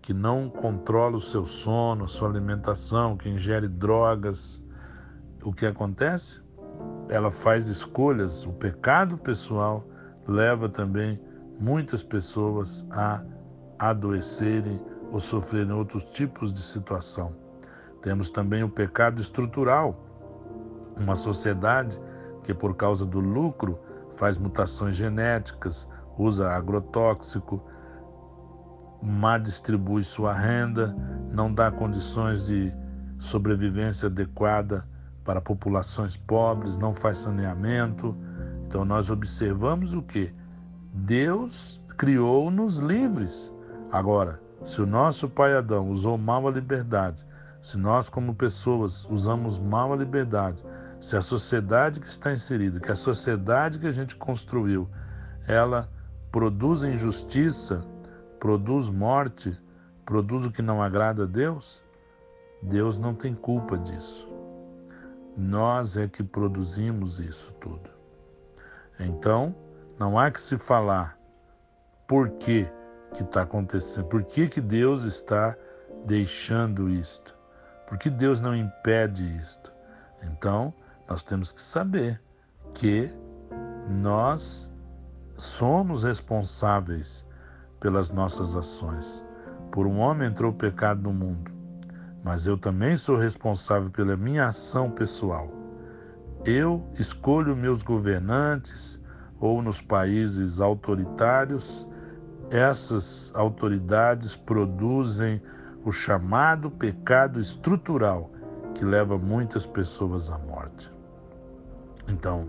que 0.02 0.14
não 0.14 0.50
controla 0.50 1.18
o 1.18 1.22
seu 1.22 1.46
sono, 1.46 2.06
a 2.06 2.08
sua 2.08 2.30
alimentação, 2.30 3.18
que 3.18 3.30
ingere 3.30 3.68
drogas, 3.68 4.64
o 5.44 5.54
que 5.54 5.66
acontece? 5.66 6.42
Ela 7.10 7.32
faz 7.32 7.68
escolhas, 7.68 8.46
o 8.46 8.54
pecado 8.54 9.18
pessoal 9.18 9.86
leva 10.28 10.70
também 10.70 11.20
muitas 11.60 12.02
pessoas 12.02 12.88
a 12.92 13.22
adoecerem 13.80 14.82
ou 15.12 15.20
sofrerem 15.20 15.74
outros 15.74 16.04
tipos 16.06 16.52
de 16.52 16.62
situação. 16.62 17.43
Temos 18.04 18.30
também 18.30 18.64
o 18.64 18.70
pecado 18.70 19.22
estrutural, 19.22 19.96
uma 20.98 21.16
sociedade 21.16 21.98
que, 22.44 22.54
por 22.54 22.76
causa 22.76 23.06
do 23.06 23.22
lucro, 23.22 23.80
faz 24.12 24.38
mutações 24.38 24.98
genéticas, 24.98 25.88
usa 26.18 26.52
agrotóxico, 26.52 27.64
má 29.02 29.38
distribui 29.38 30.04
sua 30.04 30.34
renda, 30.34 30.94
não 31.32 31.54
dá 31.54 31.72
condições 31.72 32.48
de 32.48 32.74
sobrevivência 33.20 34.08
adequada 34.08 34.86
para 35.24 35.40
populações 35.40 36.18
pobres, 36.18 36.78
não 36.78 36.94
faz 36.94 37.20
saneamento. 37.20 38.14
Então 38.68 38.84
nós 38.84 39.10
observamos 39.10 39.94
o 39.94 40.02
que? 40.02 40.36
Deus 40.94 41.82
criou-nos 41.98 42.80
livres. 42.80 43.54
Agora, 43.94 44.42
se 44.66 44.82
o 44.82 44.86
nosso 44.86 45.30
pai 45.30 45.56
Adão 45.56 45.90
usou 45.90 46.18
mal 46.18 46.46
a 46.46 46.52
liberdade, 46.52 47.26
se 47.64 47.78
nós 47.78 48.10
como 48.10 48.36
pessoas 48.36 49.06
usamos 49.10 49.58
mal 49.58 49.94
a 49.94 49.96
liberdade, 49.96 50.62
se 51.00 51.16
a 51.16 51.22
sociedade 51.22 52.02
que 52.02 52.08
está 52.08 52.34
inserida, 52.34 52.78
que 52.78 52.92
a 52.92 52.96
sociedade 52.96 53.80
que 53.80 53.88
a 53.88 53.92
gente 53.92 54.18
construiu, 54.18 54.90
ela 55.48 55.90
produz 56.30 56.84
injustiça, 56.84 57.82
produz 58.38 58.90
morte, 58.90 59.58
produz 60.06 60.46
o 60.46 60.52
que 60.52 60.62
não 60.62 60.84
agrada 60.84 61.24
a 61.24 61.26
Deus, 61.26 61.82
Deus 62.62 62.98
não 62.98 63.16
tem 63.16 63.34
culpa 63.34 63.78
disso. 63.78 64.28
Nós 65.38 65.96
é 65.96 66.06
que 66.06 66.22
produzimos 66.22 67.22
isso 67.22 67.54
tudo. 67.62 67.90
Então, 69.00 69.56
não 69.98 70.20
há 70.20 70.30
que 70.30 70.42
se 70.42 70.58
falar 70.58 71.18
por 72.06 72.30
que 72.32 72.70
que 73.14 73.24
está 73.24 73.44
acontecendo, 73.44 74.08
por 74.08 74.24
que, 74.24 74.50
que 74.50 74.60
Deus 74.60 75.06
está 75.06 75.56
deixando 76.06 76.90
isto, 76.90 77.38
por 77.88 77.98
que 77.98 78.10
Deus 78.10 78.40
não 78.40 78.56
impede 78.56 79.26
isto. 79.38 79.74
Então, 80.24 80.74
nós 81.08 81.24
temos 81.24 81.52
que 81.52 81.62
saber 81.62 82.22
que 82.74 83.12
nós 83.88 84.72
somos 85.36 86.04
responsáveis 86.04 87.26
pelas 87.80 88.12
nossas 88.12 88.56
ações. 88.56 89.24
Por 89.72 89.86
um 89.86 90.00
homem 90.00 90.30
entrou 90.30 90.52
o 90.52 90.56
pecado 90.56 91.02
no 91.02 91.14
mundo, 91.14 91.52
mas 92.24 92.48
eu 92.48 92.58
também 92.58 92.96
sou 92.96 93.18
responsável 93.18 93.90
pela 93.90 94.16
minha 94.16 94.48
ação 94.48 94.90
pessoal. 94.90 95.50
Eu 96.46 96.86
escolho 96.98 97.56
meus 97.56 97.84
governantes 97.84 99.02
ou 99.40 99.62
nos 99.62 99.82
países 99.82 100.62
autoritários, 100.62 101.88
essas 102.50 103.32
autoridades 103.36 104.36
produzem 104.36 105.42
o 105.84 105.92
chamado 105.92 106.72
pecado 106.72 107.40
estrutural 107.40 108.32
que 108.74 108.86
leva 108.86 109.18
muitas 109.18 109.66
pessoas 109.66 110.32
à 110.32 110.38
morte. 110.40 110.92
Então, 112.08 112.48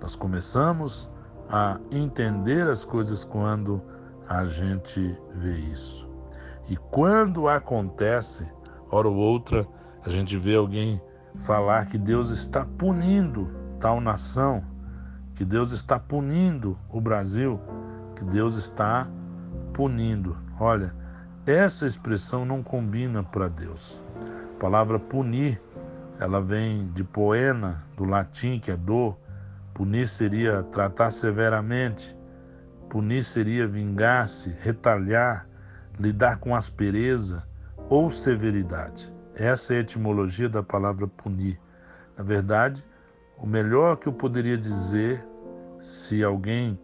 nós 0.00 0.16
começamos 0.16 1.08
a 1.48 1.78
entender 1.90 2.68
as 2.68 2.84
coisas 2.84 3.24
quando 3.24 3.80
a 4.28 4.44
gente 4.44 5.16
vê 5.34 5.56
isso. 5.58 6.08
E 6.68 6.76
quando 6.76 7.48
acontece, 7.48 8.46
hora 8.90 9.08
ou 9.08 9.16
outra, 9.16 9.66
a 10.04 10.10
gente 10.10 10.36
vê 10.38 10.56
alguém 10.56 11.00
falar 11.40 11.86
que 11.86 11.98
Deus 11.98 12.30
está 12.30 12.64
punindo 12.78 13.46
tal 13.78 14.00
nação, 14.00 14.62
que 15.34 15.44
Deus 15.44 15.72
está 15.72 15.98
punindo 15.98 16.78
o 16.88 17.00
Brasil, 17.00 17.60
que 18.16 18.24
Deus 18.24 18.56
está 18.56 19.08
punindo. 19.72 20.36
Olha, 20.60 20.94
essa 21.46 21.86
expressão 21.86 22.44
não 22.44 22.62
combina 22.62 23.22
para 23.22 23.48
Deus. 23.48 24.00
A 24.56 24.60
palavra 24.60 24.98
punir 24.98 25.60
ela 26.22 26.40
vem 26.40 26.86
de 26.86 27.02
poena, 27.02 27.82
do 27.96 28.04
latim, 28.04 28.60
que 28.60 28.70
é 28.70 28.76
dor. 28.76 29.18
Punir 29.74 30.06
seria 30.06 30.62
tratar 30.62 31.10
severamente, 31.10 32.16
punir 32.88 33.24
seria 33.24 33.66
vingar-se, 33.66 34.54
retalhar, 34.60 35.48
lidar 35.98 36.38
com 36.38 36.54
aspereza 36.54 37.42
ou 37.88 38.08
severidade. 38.08 39.12
Essa 39.34 39.74
é 39.74 39.78
a 39.78 39.80
etimologia 39.80 40.48
da 40.48 40.62
palavra 40.62 41.08
punir. 41.08 41.58
Na 42.16 42.22
verdade, 42.22 42.84
o 43.36 43.46
melhor 43.46 43.96
que 43.96 44.06
eu 44.06 44.12
poderia 44.12 44.56
dizer, 44.56 45.26
se 45.80 46.22
alguém 46.22 46.78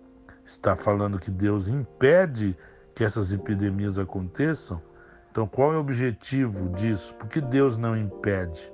está 0.45 0.75
falando 0.75 1.21
que 1.21 1.31
Deus 1.31 1.69
impede 1.69 2.57
que 2.99 3.05
essas 3.05 3.33
epidemias 3.33 3.97
aconteçam, 3.97 4.83
então 5.31 5.47
qual 5.47 5.73
é 5.73 5.76
o 5.76 5.81
objetivo 5.81 6.69
disso? 6.71 7.14
Por 7.14 7.28
que 7.28 7.40
Deus 7.40 7.78
não 7.78 7.97
impede? 7.97 8.73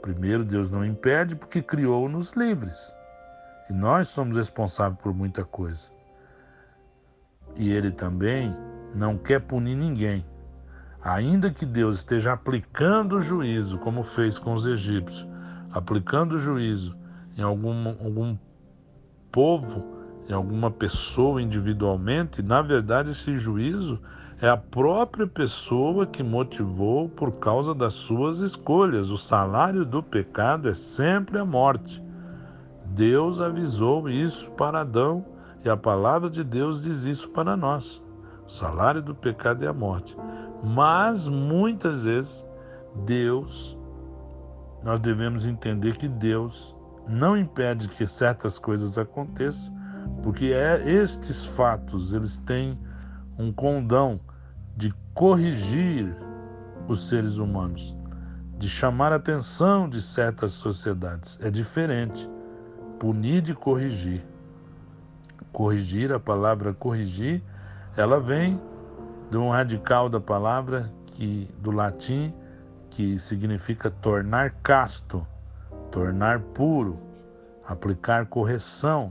Primeiro, 0.00 0.44
Deus 0.44 0.70
não 0.70 0.84
impede 0.84 1.34
porque 1.34 1.60
criou-nos 1.60 2.30
livres. 2.34 2.94
E 3.68 3.72
nós 3.72 4.06
somos 4.06 4.36
responsáveis 4.36 5.02
por 5.02 5.12
muita 5.12 5.44
coisa. 5.44 5.90
E 7.56 7.72
Ele 7.72 7.90
também 7.90 8.54
não 8.94 9.18
quer 9.18 9.40
punir 9.40 9.74
ninguém. 9.74 10.24
Ainda 11.02 11.50
que 11.50 11.66
Deus 11.66 11.96
esteja 11.96 12.34
aplicando 12.34 13.16
o 13.16 13.20
juízo, 13.20 13.78
como 13.78 14.04
fez 14.04 14.38
com 14.38 14.54
os 14.54 14.64
egípcios, 14.64 15.26
aplicando 15.72 16.36
o 16.36 16.38
juízo 16.38 16.96
em 17.36 17.42
algum, 17.42 17.88
algum 17.88 18.38
povo, 19.32 19.99
em 20.30 20.32
alguma 20.32 20.70
pessoa 20.70 21.42
individualmente, 21.42 22.40
na 22.40 22.62
verdade 22.62 23.10
esse 23.10 23.34
juízo 23.34 24.00
é 24.40 24.48
a 24.48 24.56
própria 24.56 25.26
pessoa 25.26 26.06
que 26.06 26.22
motivou 26.22 27.08
por 27.08 27.32
causa 27.32 27.74
das 27.74 27.94
suas 27.94 28.38
escolhas. 28.38 29.10
O 29.10 29.18
salário 29.18 29.84
do 29.84 30.00
pecado 30.00 30.68
é 30.68 30.74
sempre 30.74 31.36
a 31.36 31.44
morte. 31.44 32.02
Deus 32.86 33.40
avisou 33.40 34.08
isso 34.08 34.48
para 34.52 34.82
Adão 34.82 35.26
e 35.64 35.68
a 35.68 35.76
palavra 35.76 36.30
de 36.30 36.44
Deus 36.44 36.80
diz 36.80 37.04
isso 37.04 37.28
para 37.30 37.56
nós. 37.56 38.02
O 38.46 38.50
salário 38.50 39.02
do 39.02 39.14
pecado 39.14 39.64
é 39.64 39.68
a 39.68 39.74
morte. 39.74 40.16
Mas 40.62 41.28
muitas 41.28 42.04
vezes 42.04 42.46
Deus, 43.04 43.76
nós 44.82 45.00
devemos 45.00 45.44
entender 45.44 45.96
que 45.96 46.08
Deus 46.08 46.74
não 47.06 47.36
impede 47.36 47.88
que 47.88 48.06
certas 48.06 48.58
coisas 48.58 48.96
aconteçam, 48.96 49.79
porque 50.22 50.46
é 50.46 50.82
estes 50.88 51.44
fatos, 51.44 52.12
eles 52.12 52.38
têm 52.40 52.78
um 53.38 53.52
condão 53.52 54.20
de 54.76 54.92
corrigir 55.14 56.14
os 56.88 57.08
seres 57.08 57.38
humanos. 57.38 57.96
de 58.60 58.68
chamar 58.68 59.10
a 59.10 59.16
atenção 59.16 59.88
de 59.88 60.02
certas 60.02 60.52
sociedades. 60.52 61.40
É 61.42 61.50
diferente. 61.50 62.28
Punir 62.98 63.40
de 63.40 63.54
corrigir. 63.54 64.22
Corrigir, 65.50 66.12
a 66.12 66.20
palavra 66.20 66.74
corrigir, 66.74 67.42
ela 67.96 68.20
vem 68.20 68.60
de 69.30 69.38
um 69.38 69.48
radical 69.48 70.10
da 70.10 70.20
palavra 70.20 70.92
que 71.06 71.48
do 71.62 71.70
latim 71.70 72.34
que 72.90 73.18
significa 73.18 73.90
tornar 73.90 74.50
casto, 74.62 75.26
tornar 75.90 76.40
puro, 76.40 76.98
aplicar 77.66 78.26
correção. 78.26 79.10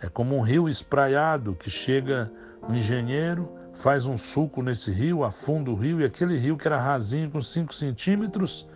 É 0.00 0.08
como 0.08 0.36
um 0.36 0.42
rio 0.42 0.68
espraiado 0.68 1.54
que 1.54 1.70
chega 1.70 2.30
um 2.68 2.74
engenheiro, 2.74 3.52
faz 3.74 4.06
um 4.06 4.16
suco 4.16 4.62
nesse 4.62 4.90
rio, 4.90 5.24
afunda 5.24 5.70
o 5.70 5.74
rio, 5.74 6.00
e 6.00 6.04
aquele 6.04 6.38
rio 6.38 6.56
que 6.56 6.66
era 6.66 6.80
rasinho 6.80 7.30
com 7.30 7.40
5 7.40 7.74
centímetros, 7.74 8.66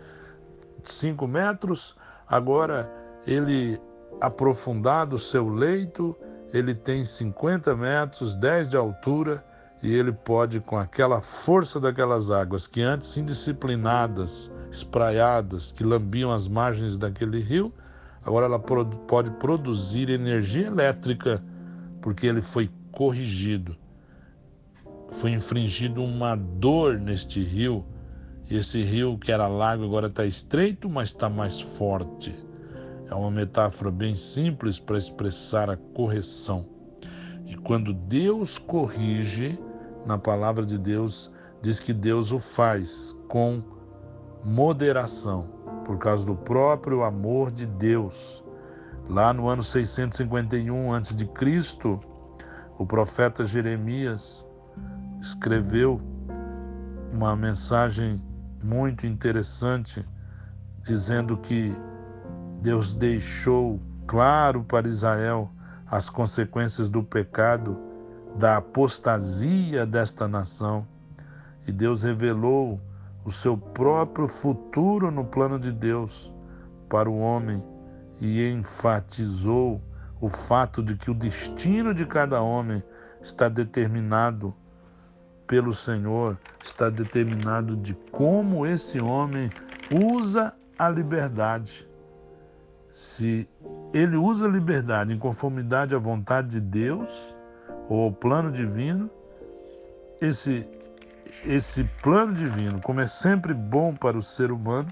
5 0.83 1.27
metros, 1.27 1.95
agora 2.27 2.91
ele 3.25 3.79
aprofundado 4.19 5.15
o 5.15 5.19
seu 5.19 5.47
leito, 5.47 6.15
ele 6.53 6.75
tem 6.75 7.03
50 7.03 7.75
metros, 7.75 8.35
10 8.35 8.69
de 8.69 8.77
altura, 8.77 9.43
e 9.81 9.93
ele 9.93 10.13
pode, 10.13 10.61
com 10.61 10.77
aquela 10.77 11.19
força 11.19 11.77
daquelas 11.79 12.31
águas 12.31 12.67
que 12.67 12.81
antes 12.81 13.17
indisciplinadas, 13.17 14.51
espraiadas, 14.71 15.73
que 15.73 15.83
lambiam 15.83 16.31
as 16.31 16.47
margens 16.47 16.95
daquele 16.97 17.39
rio, 17.39 17.73
agora 18.25 18.45
ela 18.45 18.59
pode 18.59 19.31
produzir 19.31 20.09
energia 20.09 20.67
elétrica, 20.67 21.43
porque 22.01 22.25
ele 22.25 22.41
foi 22.41 22.69
corrigido. 22.91 23.75
Foi 25.11 25.31
infringido 25.31 26.03
uma 26.03 26.35
dor 26.35 26.99
neste 26.99 27.43
rio. 27.43 27.85
Esse 28.49 28.83
rio 28.83 29.17
que 29.17 29.31
era 29.31 29.47
lago 29.47 29.83
agora 29.83 30.07
está 30.07 30.25
estreito, 30.25 30.89
mas 30.89 31.09
está 31.09 31.29
mais 31.29 31.61
forte. 31.61 32.35
É 33.09 33.15
uma 33.15 33.31
metáfora 33.31 33.91
bem 33.91 34.15
simples 34.15 34.79
para 34.79 34.97
expressar 34.97 35.69
a 35.69 35.77
correção. 35.77 36.65
E 37.45 37.55
quando 37.55 37.93
Deus 37.93 38.57
corrige, 38.57 39.57
na 40.05 40.17
palavra 40.17 40.65
de 40.65 40.77
Deus, 40.77 41.31
diz 41.61 41.79
que 41.79 41.93
Deus 41.93 42.31
o 42.31 42.39
faz 42.39 43.15
com 43.27 43.63
moderação, 44.43 45.47
por 45.83 45.97
causa 45.97 46.25
do 46.25 46.35
próprio 46.35 47.03
amor 47.03 47.51
de 47.51 47.65
Deus. 47.65 48.43
Lá 49.09 49.33
no 49.33 49.47
ano 49.49 49.61
651 49.61 50.93
a.C., 50.93 51.29
o 52.77 52.85
profeta 52.85 53.45
Jeremias 53.45 54.47
escreveu 55.21 55.99
uma 57.11 57.35
mensagem 57.35 58.21
muito 58.63 59.05
interessante, 59.05 60.05
dizendo 60.83 61.37
que 61.37 61.75
Deus 62.61 62.95
deixou 62.95 63.79
claro 64.07 64.63
para 64.63 64.87
Israel 64.87 65.51
as 65.87 66.09
consequências 66.09 66.89
do 66.89 67.03
pecado 67.03 67.77
da 68.35 68.57
apostasia 68.57 69.85
desta 69.85 70.27
nação. 70.27 70.87
E 71.67 71.71
Deus 71.71 72.03
revelou 72.03 72.81
o 73.25 73.31
seu 73.31 73.57
próprio 73.57 74.27
futuro 74.27 75.09
no 75.11 75.25
plano 75.25 75.59
de 75.59 75.71
Deus 75.71 76.33
para 76.89 77.09
o 77.09 77.17
homem 77.17 77.63
e 78.19 78.47
enfatizou 78.49 79.81
o 80.19 80.29
fato 80.29 80.81
de 80.81 80.95
que 80.95 81.11
o 81.11 81.13
destino 81.13 81.93
de 81.93 82.05
cada 82.05 82.41
homem 82.41 82.83
está 83.21 83.49
determinado 83.49 84.53
pelo 85.47 85.73
Senhor, 85.73 86.37
está 86.61 86.89
determinado 86.89 87.75
de 87.75 87.93
como 88.11 88.65
esse 88.65 89.01
homem 89.01 89.49
usa 89.91 90.53
a 90.77 90.89
liberdade. 90.89 91.87
Se 92.89 93.47
ele 93.93 94.15
usa 94.15 94.45
a 94.45 94.49
liberdade 94.49 95.13
em 95.13 95.17
conformidade 95.17 95.93
à 95.95 95.97
vontade 95.97 96.49
de 96.49 96.61
Deus, 96.61 97.35
ou 97.89 98.03
ao 98.05 98.11
plano 98.11 98.51
divino, 98.51 99.09
esse, 100.21 100.67
esse 101.45 101.83
plano 102.01 102.33
divino, 102.33 102.79
como 102.81 103.01
é 103.01 103.07
sempre 103.07 103.53
bom 103.53 103.93
para 103.93 104.17
o 104.17 104.21
ser 104.21 104.51
humano, 104.51 104.91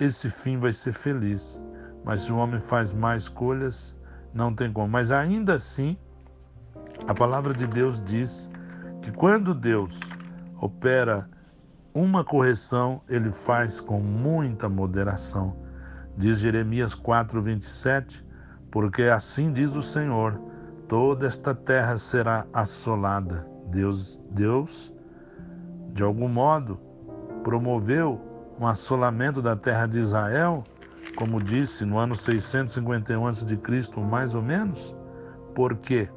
esse 0.00 0.30
fim 0.30 0.58
vai 0.58 0.72
ser 0.72 0.92
feliz. 0.92 1.60
Mas 2.04 2.22
se 2.22 2.32
o 2.32 2.36
homem 2.36 2.60
faz 2.60 2.92
mais 2.92 3.24
escolhas, 3.24 3.96
não 4.34 4.54
tem 4.54 4.72
como. 4.72 4.88
Mas 4.88 5.10
ainda 5.10 5.54
assim, 5.54 5.96
a 7.06 7.14
palavra 7.14 7.54
de 7.54 7.66
Deus 7.66 8.00
diz 8.00 8.50
que 9.00 9.12
quando 9.12 9.54
Deus 9.54 9.98
opera 10.60 11.28
uma 11.94 12.24
correção, 12.24 13.02
ele 13.08 13.30
faz 13.30 13.80
com 13.80 14.00
muita 14.00 14.68
moderação. 14.68 15.56
Diz 16.16 16.38
Jeremias 16.38 16.94
4, 16.94 17.40
27, 17.42 18.24
porque 18.70 19.02
assim 19.02 19.52
diz 19.52 19.76
o 19.76 19.82
Senhor 19.82 20.40
toda 20.88 21.26
esta 21.26 21.54
terra 21.54 21.96
será 21.96 22.46
assolada. 22.52 23.46
Deus, 23.66 24.20
Deus, 24.30 24.91
de 25.92 26.02
algum 26.02 26.28
modo, 26.28 26.78
promoveu 27.44 28.20
um 28.58 28.66
assolamento 28.66 29.42
da 29.42 29.56
terra 29.56 29.86
de 29.86 29.98
Israel, 29.98 30.64
como 31.16 31.42
disse 31.42 31.84
no 31.84 31.98
ano 31.98 32.16
651 32.16 33.26
a.C., 33.26 33.58
mais 34.08 34.34
ou 34.34 34.42
menos. 34.42 34.94
Por 35.54 35.76
quê? 35.76 36.08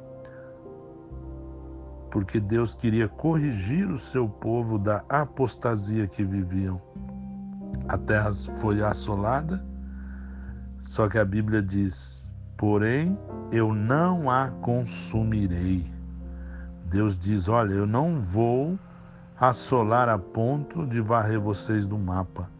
Porque 2.10 2.40
Deus 2.40 2.74
queria 2.74 3.08
corrigir 3.08 3.90
o 3.90 3.98
seu 3.98 4.28
povo 4.28 4.78
da 4.78 5.04
apostasia 5.08 6.06
que 6.06 6.24
viviam. 6.24 6.76
A 7.88 7.98
terra 7.98 8.32
foi 8.60 8.82
assolada, 8.82 9.64
só 10.80 11.08
que 11.08 11.18
a 11.18 11.24
Bíblia 11.24 11.60
diz: 11.60 12.26
porém 12.56 13.18
eu 13.52 13.74
não 13.74 14.30
a 14.30 14.50
consumirei. 14.62 15.86
Deus 16.86 17.18
diz: 17.18 17.48
Olha, 17.48 17.74
eu 17.74 17.86
não 17.86 18.20
vou 18.20 18.78
assolar 19.38 20.08
a 20.08 20.18
ponto 20.18 20.86
de 20.86 21.00
varrer 21.00 21.38
vocês 21.38 21.86
do 21.86 21.98
mapa. 21.98 22.50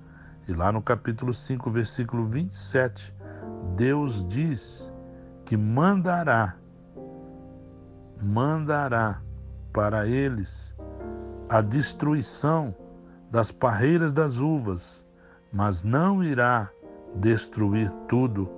E 0.47 0.53
lá 0.53 0.71
no 0.71 0.83
capítulo 0.83 1.33
5, 1.33 1.71
versículo 1.71 2.25
27, 2.25 3.15
Deus 3.77 4.25
diz 4.27 4.93
que 5.45 5.57
mandará, 5.57 6.57
mandará 8.23 9.21
para 9.73 10.07
eles 10.07 10.75
a 11.49 11.61
destruição 11.61 12.75
das 13.31 13.51
parreiras 13.51 14.13
das 14.13 14.39
uvas, 14.39 15.05
mas 15.53 15.83
não 15.83 16.23
irá 16.23 16.71
destruir 17.15 17.91
tudo 18.09 18.49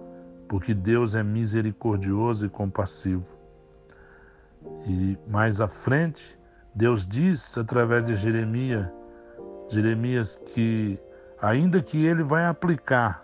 porque 0.49 0.75
Deus 0.75 1.15
é 1.15 1.23
misericordioso 1.23 2.47
e 2.47 2.49
compassivo. 2.49 3.25
E 4.87 5.17
mais 5.29 5.61
à 5.61 5.69
frente, 5.69 6.38
Deus 6.79 7.05
diz 7.05 7.59
através 7.59 8.05
de 8.05 8.15
Jeremias, 8.15 8.87
Jeremias 9.69 10.37
que 10.37 10.97
ainda 11.43 11.83
que 11.83 12.07
ele 12.07 12.23
vai 12.23 12.47
aplicar 12.47 13.21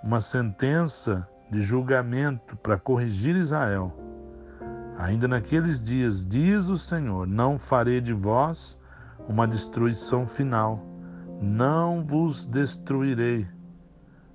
uma 0.00 0.20
sentença 0.20 1.28
de 1.50 1.60
julgamento 1.60 2.56
para 2.58 2.78
corrigir 2.78 3.34
Israel, 3.34 3.92
ainda 4.96 5.26
naqueles 5.26 5.84
dias, 5.84 6.24
diz 6.24 6.68
o 6.68 6.78
Senhor, 6.78 7.26
não 7.26 7.58
farei 7.58 8.00
de 8.00 8.12
vós 8.12 8.78
uma 9.28 9.48
destruição 9.48 10.24
final, 10.24 10.80
não 11.42 12.04
vos 12.04 12.44
destruirei 12.44 13.44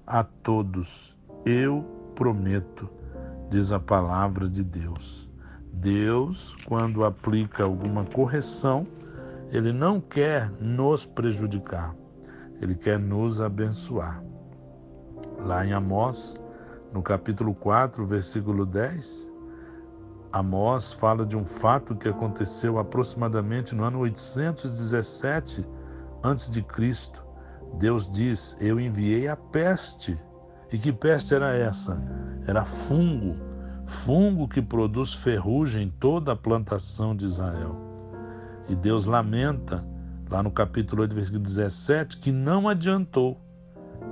a 0.06 0.22
todos 0.22 1.16
eu 1.46 1.82
prometo, 2.14 2.90
diz 3.50 3.72
a 3.72 3.80
palavra 3.80 4.50
de 4.50 4.66
Deus. 4.66 5.25
Deus, 5.76 6.56
quando 6.66 7.04
aplica 7.04 7.64
alguma 7.64 8.06
correção, 8.06 8.88
ele 9.52 9.72
não 9.72 10.00
quer 10.00 10.50
nos 10.60 11.06
prejudicar, 11.06 11.96
ele 12.62 12.76
quer 12.76 12.98
nos 12.98 13.42
abençoar. 13.42 14.24
Lá 15.40 15.66
em 15.66 15.74
Amós, 15.74 16.36
no 16.92 17.02
capítulo 17.04 17.54
4, 17.54 18.06
versículo 18.06 18.66
10, 18.66 19.32
Amós 20.32 20.92
fala 20.92 21.26
de 21.26 21.38
um 21.38 21.46
fato 21.46 21.96
que 21.96 22.10
aconteceu 22.10 22.80
aproximadamente 22.80 23.76
no 23.76 23.84
ano 23.84 24.00
817 24.00 25.66
a.C. 26.24 26.66
Deus 27.78 28.10
diz: 28.10 28.58
Eu 28.60 28.80
enviei 28.80 29.28
a 29.28 29.36
peste 29.36 30.18
e 30.72 30.78
que 30.78 30.92
peste 30.92 31.36
era 31.36 31.56
essa? 31.56 32.02
Era 32.48 32.66
fungo, 32.66 33.36
fungo 33.88 34.48
que 34.48 34.62
produz 34.62 35.14
ferrugem 35.14 35.84
em 35.84 35.90
toda 35.90 36.32
a 36.32 36.36
plantação 36.36 37.16
de 37.16 37.26
Israel. 37.26 37.76
E 38.68 38.76
Deus 38.76 39.06
lamenta, 39.06 39.86
lá 40.30 40.42
no 40.42 40.52
capítulo 40.52 41.04
8, 41.04 41.14
versículo 41.14 41.44
17, 41.44 42.18
que 42.18 42.32
não 42.32 42.68
adiantou, 42.68 43.40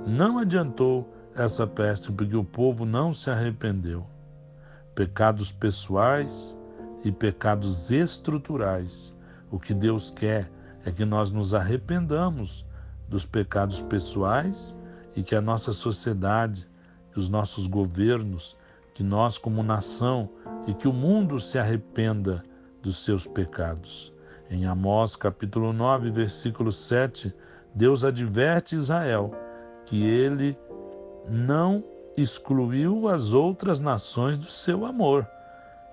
não 0.06 0.38
adiantou 0.38 1.12
essa 1.34 1.66
peste, 1.66 2.12
porque 2.12 2.36
o 2.36 2.44
povo 2.44 2.84
não 2.84 3.12
se 3.12 3.30
arrependeu. 3.30 4.06
Pecados 4.94 5.50
pessoais 5.50 6.56
e 7.04 7.10
pecados 7.10 7.90
estruturais. 7.90 9.16
O 9.50 9.58
que 9.58 9.74
Deus 9.74 10.10
quer 10.10 10.50
é 10.84 10.92
que 10.92 11.04
nós 11.04 11.30
nos 11.30 11.52
arrependamos 11.52 12.64
dos 13.08 13.26
pecados 13.26 13.82
pessoais 13.82 14.76
e 15.16 15.22
que 15.22 15.34
a 15.34 15.40
nossa 15.40 15.72
sociedade, 15.72 16.66
que 17.12 17.18
os 17.18 17.28
nossos 17.28 17.66
governos, 17.66 18.56
que 18.94 19.02
nós 19.02 19.36
como 19.36 19.62
nação 19.62 20.30
e 20.66 20.72
que 20.72 20.86
o 20.86 20.92
mundo 20.92 21.40
se 21.40 21.58
arrependa 21.58 22.42
dos 22.80 23.04
seus 23.04 23.26
pecados. 23.26 24.12
Em 24.48 24.66
Amós 24.66 25.16
capítulo 25.16 25.72
9, 25.72 26.10
versículo 26.10 26.70
7, 26.70 27.34
Deus 27.74 28.04
adverte 28.04 28.76
Israel 28.76 29.34
que 29.84 30.06
ele 30.06 30.56
não 31.28 31.82
excluiu 32.16 33.08
as 33.08 33.32
outras 33.32 33.80
nações 33.80 34.38
do 34.38 34.46
seu 34.46 34.86
amor, 34.86 35.26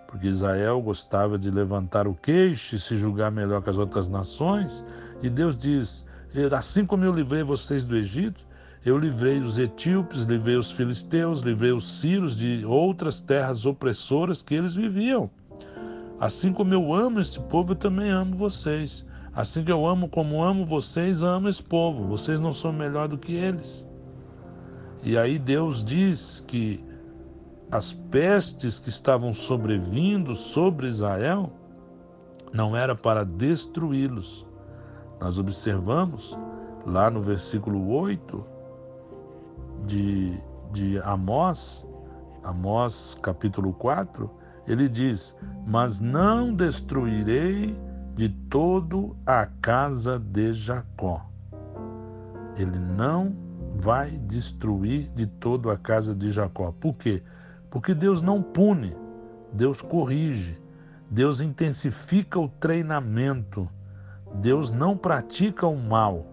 porque 0.07 0.27
Israel 0.27 0.79
gostava 0.81 1.39
de 1.39 1.49
levantar 1.49 2.07
o 2.07 2.13
queixo 2.13 2.75
e 2.75 2.79
se 2.79 2.95
julgar 2.95 3.31
melhor 3.31 3.63
que 3.63 3.69
as 3.69 3.77
outras 3.77 4.07
nações, 4.07 4.85
e 5.23 5.29
Deus 5.29 5.55
diz: 5.55 6.05
Assim 6.55 6.85
como 6.85 7.03
eu 7.03 7.13
livrei 7.13 7.43
vocês 7.43 7.87
do 7.87 7.95
Egito, 7.95 8.45
eu 8.83 8.97
livrei 8.97 9.39
os 9.39 9.59
etíopes, 9.59 10.23
livrei 10.23 10.55
os 10.55 10.71
filisteus, 10.71 11.41
livrei 11.41 11.71
os 11.71 11.99
sírios 11.99 12.35
de 12.35 12.65
outras 12.65 13.21
terras 13.21 13.65
opressoras 13.65 14.41
que 14.41 14.55
eles 14.55 14.73
viviam. 14.73 15.29
Assim 16.19 16.51
como 16.51 16.73
eu 16.73 16.93
amo 16.93 17.19
esse 17.19 17.39
povo, 17.39 17.73
eu 17.73 17.75
também 17.75 18.09
amo 18.09 18.35
vocês. 18.35 19.05
Assim 19.33 19.63
que 19.63 19.71
eu 19.71 19.85
amo 19.85 20.09
como 20.09 20.43
amo 20.43 20.65
vocês, 20.65 21.21
amo 21.21 21.47
esse 21.47 21.61
povo. 21.61 22.05
Vocês 22.05 22.39
não 22.39 22.51
são 22.51 22.73
melhor 22.73 23.07
do 23.07 23.17
que 23.17 23.33
eles. 23.33 23.87
E 25.03 25.15
aí 25.17 25.37
Deus 25.37 25.83
diz 25.83 26.43
que 26.47 26.83
as 27.71 27.93
pestes 27.93 28.79
que 28.79 28.89
estavam 28.89 29.33
sobrevindo 29.33 30.35
sobre 30.35 30.87
Israel 30.87 31.51
não 32.51 32.75
era 32.75 32.95
para 32.95 33.23
destruí-los. 33.23 34.45
Nós 35.19 35.37
observamos 35.37 36.37
lá 36.85 37.09
no 37.09 37.21
versículo 37.21 37.89
8 37.89 38.50
de, 39.85 40.37
de 40.71 40.99
Amós, 40.99 41.87
Amós 42.43 43.17
capítulo 43.21 43.73
4, 43.73 44.29
ele 44.67 44.87
diz: 44.87 45.35
Mas 45.65 45.99
não 45.99 46.53
destruirei 46.53 47.77
de 48.15 48.29
todo 48.29 49.15
a 49.25 49.45
casa 49.45 50.19
de 50.19 50.53
Jacó. 50.53 51.25
Ele 52.55 52.77
não 52.77 53.35
vai 53.75 54.11
destruir 54.11 55.09
de 55.15 55.25
todo 55.25 55.69
a 55.69 55.77
casa 55.77 56.15
de 56.15 56.29
Jacó. 56.31 56.71
Por 56.71 56.95
quê? 56.97 57.23
Porque 57.69 57.93
Deus 57.93 58.21
não 58.21 58.41
pune, 58.41 58.95
Deus 59.53 59.81
corrige, 59.81 60.59
Deus 61.09 61.41
intensifica 61.41 62.39
o 62.39 62.47
treinamento, 62.47 63.69
Deus 64.35 64.71
não 64.71 64.97
pratica 64.97 65.65
o 65.67 65.77
mal. 65.77 66.30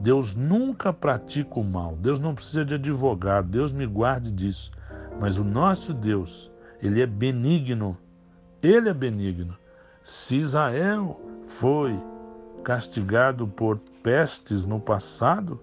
Deus 0.00 0.34
nunca 0.34 0.92
pratica 0.92 1.58
o 1.58 1.64
mal. 1.64 1.96
Deus 1.96 2.18
não 2.18 2.34
precisa 2.34 2.64
de 2.64 2.74
advogado. 2.74 3.48
Deus 3.48 3.72
me 3.72 3.86
guarde 3.86 4.30
disso. 4.30 4.70
Mas 5.18 5.38
o 5.38 5.44
nosso 5.44 5.94
Deus, 5.94 6.50
ele 6.82 7.00
é 7.00 7.06
benigno. 7.06 7.96
Ele 8.62 8.88
é 8.88 8.94
benigno. 8.94 9.56
Se 10.04 10.36
Israel 10.36 11.20
foi 11.46 11.98
castigado 12.62 13.46
por 13.46 13.78
pestes 14.02 14.66
no 14.66 14.80
passado, 14.80 15.60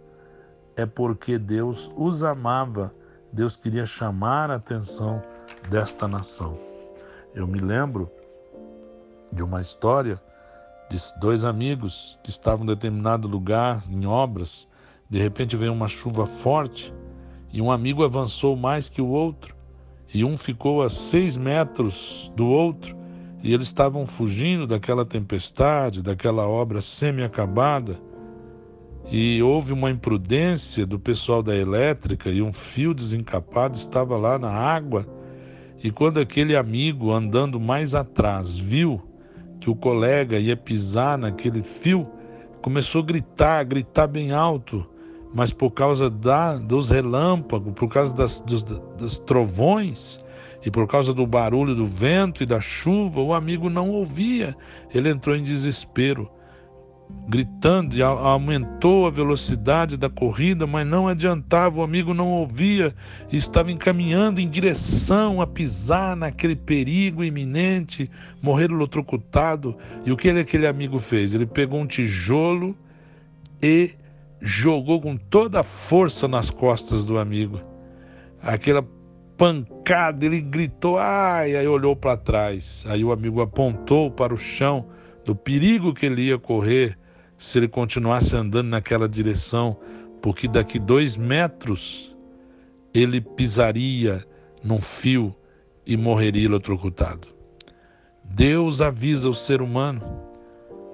é 0.76 0.86
porque 0.86 1.38
Deus 1.38 1.92
os 1.96 2.24
amava. 2.24 2.94
Deus 3.32 3.56
queria 3.56 3.86
chamar 3.86 4.50
a 4.50 4.56
atenção 4.56 5.22
desta 5.70 6.08
nação. 6.08 6.58
Eu 7.34 7.48
me 7.48 7.60
lembro 7.60 8.10
de 9.32 9.44
uma 9.44 9.62
história 9.62 10.22
de 10.94 11.20
dois 11.20 11.44
amigos 11.44 12.20
que 12.24 12.30
estavam 12.30 12.64
em 12.64 12.68
determinado 12.68 13.28
lugar, 13.28 13.84
em 13.90 14.06
obras. 14.06 14.68
De 15.10 15.18
repente 15.18 15.58
veio 15.58 15.74
uma 15.74 15.88
chuva 15.88 16.28
forte 16.28 16.94
e 17.52 17.60
um 17.62 17.72
amigo 17.72 18.04
avançou 18.04 18.56
mais 18.56 18.90
que 18.90 19.02
o 19.02 19.08
outro, 19.08 19.56
e 20.14 20.24
um 20.24 20.38
ficou 20.38 20.84
a 20.84 20.90
seis 20.90 21.36
metros 21.36 22.32
do 22.36 22.48
outro, 22.48 22.96
e 23.42 23.54
eles 23.54 23.68
estavam 23.68 24.06
fugindo 24.06 24.66
daquela 24.68 25.06
tempestade, 25.06 26.02
daquela 26.02 26.48
obra 26.48 26.82
semi-acabada. 26.82 28.00
E 29.12 29.42
houve 29.42 29.74
uma 29.74 29.92
imprudência 29.92 30.86
do 30.86 30.98
pessoal 30.98 31.44
da 31.44 31.56
elétrica 31.56 32.30
e 32.30 32.42
um 32.42 32.54
fio 32.54 32.94
desencapado 32.94 33.76
estava 33.76 34.18
lá 34.18 34.40
na 34.40 34.50
água. 34.50 35.06
E 35.84 35.92
quando 35.92 36.20
aquele 36.20 36.56
amigo 36.56 37.12
andando 37.12 37.60
mais 37.60 37.94
atrás 37.94 38.58
viu 38.58 39.02
que 39.64 39.70
o 39.70 39.76
colega 39.76 40.38
ia 40.38 40.58
pisar 40.58 41.18
naquele 41.18 41.64
fio, 41.64 42.06
começou 42.62 43.02
a 43.02 43.06
gritar, 43.06 43.64
gritar 43.64 44.08
bem 44.08 44.34
alto, 44.34 44.86
mas 45.34 45.54
por 45.54 45.72
causa 45.72 46.10
da, 46.10 46.58
dos 46.58 46.90
relâmpagos, 46.90 47.74
por 47.74 47.88
causa 47.88 48.14
das, 48.14 48.42
dos, 48.42 48.62
dos 48.62 49.18
trovões 49.20 50.22
e 50.66 50.70
por 50.70 50.86
causa 50.86 51.14
do 51.14 51.26
barulho 51.26 51.74
do 51.74 51.88
vento 51.88 52.44
e 52.44 52.46
da 52.46 52.60
chuva, 52.60 53.22
o 53.22 53.34
amigo 53.34 53.70
não 53.70 53.90
ouvia. 53.90 54.54
Ele 54.94 55.10
entrou 55.10 55.34
em 55.34 55.42
desespero 55.42 56.30
gritando 57.28 57.96
e 57.96 58.02
aumentou 58.02 59.08
a 59.08 59.10
velocidade 59.10 59.96
da 59.96 60.10
corrida, 60.10 60.68
mas 60.68 60.86
não 60.86 61.08
adiantava, 61.08 61.80
o 61.80 61.84
amigo 61.84 62.14
não 62.14 62.28
ouvia 62.28 62.94
estava 63.32 63.72
encaminhando 63.72 64.42
em 64.42 64.50
direção 64.50 65.42
a 65.42 65.48
pisar 65.48 66.16
naquele 66.16 66.56
perigo 66.56 67.24
iminente, 67.24 68.10
morrer 68.42 68.70
eletrocutado. 68.70 69.78
E 70.06 70.12
o 70.12 70.18
que 70.18 70.28
ele, 70.28 70.42
aquele 70.42 70.68
amigo 70.68 71.00
fez? 71.00 71.34
Ele 71.34 71.46
pegou 71.46 71.80
um 71.80 71.88
tijolo 71.88 72.76
e 73.62 73.92
jogou 74.42 75.00
com 75.00 75.16
toda 75.16 75.62
a 75.62 75.64
força 75.64 76.28
nas 76.28 76.50
costas 76.50 77.06
do 77.06 77.18
amigo. 77.18 77.62
Aquela 78.42 78.86
pancada, 79.38 80.26
ele 80.26 80.42
gritou, 80.42 80.98
ai, 80.98 81.56
aí 81.56 81.68
olhou 81.68 81.96
para 81.96 82.18
trás. 82.18 82.86
Aí 82.88 83.04
o 83.04 83.12
amigo 83.12 83.42
apontou 83.42 84.12
para 84.12 84.34
o 84.34 84.38
chão 84.38 84.86
do 85.26 85.36
perigo 85.36 85.94
que 85.94 86.06
ele 86.06 86.24
ia 86.24 86.38
correr 86.38 86.98
se 87.38 87.58
ele 87.58 87.68
continuasse 87.68 88.36
andando 88.36 88.70
naquela 88.70 89.08
direção, 89.08 89.78
porque 90.22 90.48
daqui 90.48 90.80
dois 90.80 91.18
metros 91.18 92.16
ele 92.94 93.20
pisaria 93.20 94.26
num 94.64 94.82
fio 94.82 95.36
e 95.86 95.98
morreria 95.98 96.46
eletrocutado. 96.46 97.28
Deus 98.24 98.82
avisa 98.82 99.30
o 99.30 99.34
ser 99.34 99.62
humano, 99.62 100.02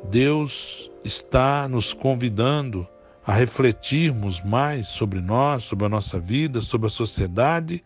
Deus 0.10 0.90
está 1.04 1.68
nos 1.68 1.94
convidando 1.94 2.88
a 3.26 3.34
refletirmos 3.34 4.42
mais 4.42 4.88
sobre 4.88 5.22
nós, 5.22 5.64
sobre 5.64 5.86
a 5.86 5.90
nossa 5.90 6.20
vida, 6.20 6.62
sobre 6.62 6.88
a 6.88 6.90
sociedade, 6.90 7.84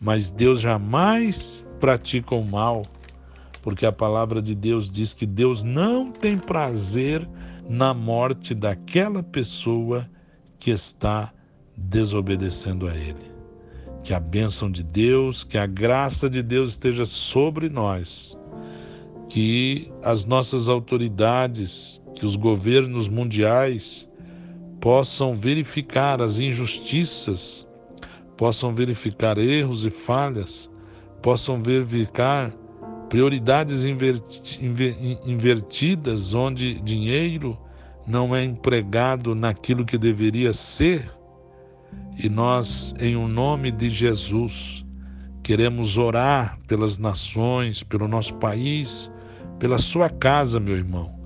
mas 0.00 0.30
Deus 0.30 0.60
jamais 0.60 1.64
pratica 1.78 2.34
o 2.34 2.42
mal 2.42 2.82
porque 3.62 3.84
a 3.84 3.92
palavra 3.92 4.40
de 4.40 4.54
Deus 4.54 4.90
diz 4.90 5.12
que 5.12 5.26
Deus 5.26 5.62
não 5.62 6.10
tem 6.10 6.38
prazer 6.38 7.28
na 7.68 7.92
morte 7.94 8.54
daquela 8.54 9.22
pessoa 9.22 10.08
que 10.58 10.70
está 10.70 11.32
desobedecendo 11.76 12.88
a 12.88 12.94
Ele. 12.94 13.30
Que 14.02 14.14
a 14.14 14.20
bênção 14.20 14.70
de 14.70 14.82
Deus, 14.82 15.44
que 15.44 15.58
a 15.58 15.66
graça 15.66 16.28
de 16.28 16.42
Deus 16.42 16.70
esteja 16.70 17.04
sobre 17.04 17.68
nós, 17.68 18.38
que 19.28 19.90
as 20.02 20.24
nossas 20.24 20.68
autoridades, 20.68 22.02
que 22.14 22.24
os 22.24 22.34
governos 22.34 23.08
mundiais 23.08 24.08
possam 24.80 25.34
verificar 25.34 26.20
as 26.22 26.38
injustiças, 26.38 27.66
possam 28.36 28.74
verificar 28.74 29.36
erros 29.36 29.84
e 29.84 29.90
falhas, 29.90 30.70
possam 31.22 31.62
verificar 31.62 32.50
prioridades 33.10 33.84
invertidas, 35.26 36.32
onde 36.32 36.80
dinheiro 36.80 37.58
não 38.06 38.34
é 38.34 38.42
empregado 38.44 39.34
naquilo 39.34 39.84
que 39.84 39.98
deveria 39.98 40.52
ser. 40.52 41.10
E 42.16 42.28
nós, 42.28 42.94
em 43.00 43.16
o 43.16 43.22
um 43.22 43.28
nome 43.28 43.72
de 43.72 43.90
Jesus, 43.90 44.86
queremos 45.42 45.98
orar 45.98 46.56
pelas 46.68 46.98
nações, 46.98 47.82
pelo 47.82 48.06
nosso 48.06 48.32
país, 48.34 49.10
pela 49.58 49.78
sua 49.78 50.08
casa, 50.08 50.60
meu 50.60 50.76
irmão, 50.76 51.18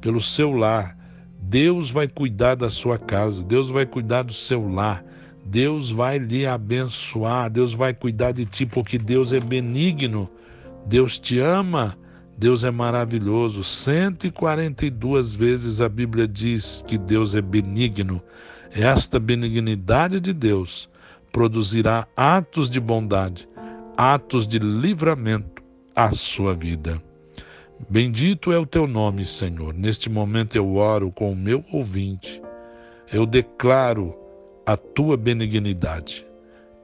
pelo 0.00 0.20
seu 0.20 0.50
lar. 0.50 0.98
Deus 1.40 1.88
vai 1.88 2.08
cuidar 2.08 2.56
da 2.56 2.68
sua 2.68 2.98
casa, 2.98 3.44
Deus 3.44 3.70
vai 3.70 3.86
cuidar 3.86 4.22
do 4.22 4.32
seu 4.32 4.68
lar. 4.68 5.04
Deus 5.46 5.88
vai 5.88 6.18
lhe 6.18 6.44
abençoar, 6.46 7.48
Deus 7.48 7.72
vai 7.72 7.94
cuidar 7.94 8.32
de 8.32 8.44
ti, 8.44 8.66
porque 8.66 8.98
Deus 8.98 9.32
é 9.32 9.40
benigno 9.40 10.28
Deus 10.88 11.18
te 11.18 11.38
ama, 11.38 11.98
Deus 12.38 12.64
é 12.64 12.70
maravilhoso. 12.70 13.62
142 13.62 15.34
vezes 15.34 15.82
a 15.82 15.88
Bíblia 15.88 16.26
diz 16.26 16.82
que 16.86 16.96
Deus 16.96 17.34
é 17.34 17.42
benigno. 17.42 18.22
Esta 18.70 19.20
benignidade 19.20 20.18
de 20.18 20.32
Deus 20.32 20.88
produzirá 21.30 22.08
atos 22.16 22.70
de 22.70 22.80
bondade, 22.80 23.46
atos 23.98 24.48
de 24.48 24.58
livramento 24.58 25.62
à 25.94 26.14
sua 26.14 26.54
vida. 26.54 27.02
Bendito 27.90 28.50
é 28.50 28.58
o 28.58 28.64
teu 28.64 28.86
nome, 28.86 29.26
Senhor. 29.26 29.74
Neste 29.74 30.08
momento 30.08 30.56
eu 30.56 30.76
oro 30.76 31.10
com 31.10 31.30
o 31.30 31.36
meu 31.36 31.62
ouvinte. 31.70 32.40
Eu 33.12 33.26
declaro 33.26 34.16
a 34.64 34.74
tua 34.74 35.18
benignidade. 35.18 36.26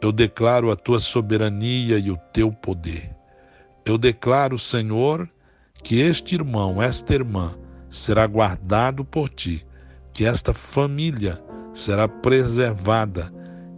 Eu 0.02 0.12
declaro 0.12 0.70
a 0.70 0.76
tua 0.76 0.98
soberania 0.98 1.98
e 1.98 2.10
o 2.10 2.18
teu 2.34 2.52
poder. 2.52 3.23
Eu 3.84 3.98
declaro, 3.98 4.58
Senhor, 4.58 5.28
que 5.82 6.00
este 6.00 6.34
irmão, 6.34 6.82
esta 6.82 7.14
irmã, 7.14 7.54
será 7.90 8.26
guardado 8.26 9.04
por 9.04 9.28
ti, 9.28 9.64
que 10.12 10.24
esta 10.24 10.52
família 10.54 11.42
será 11.72 12.08
preservada, 12.08 13.32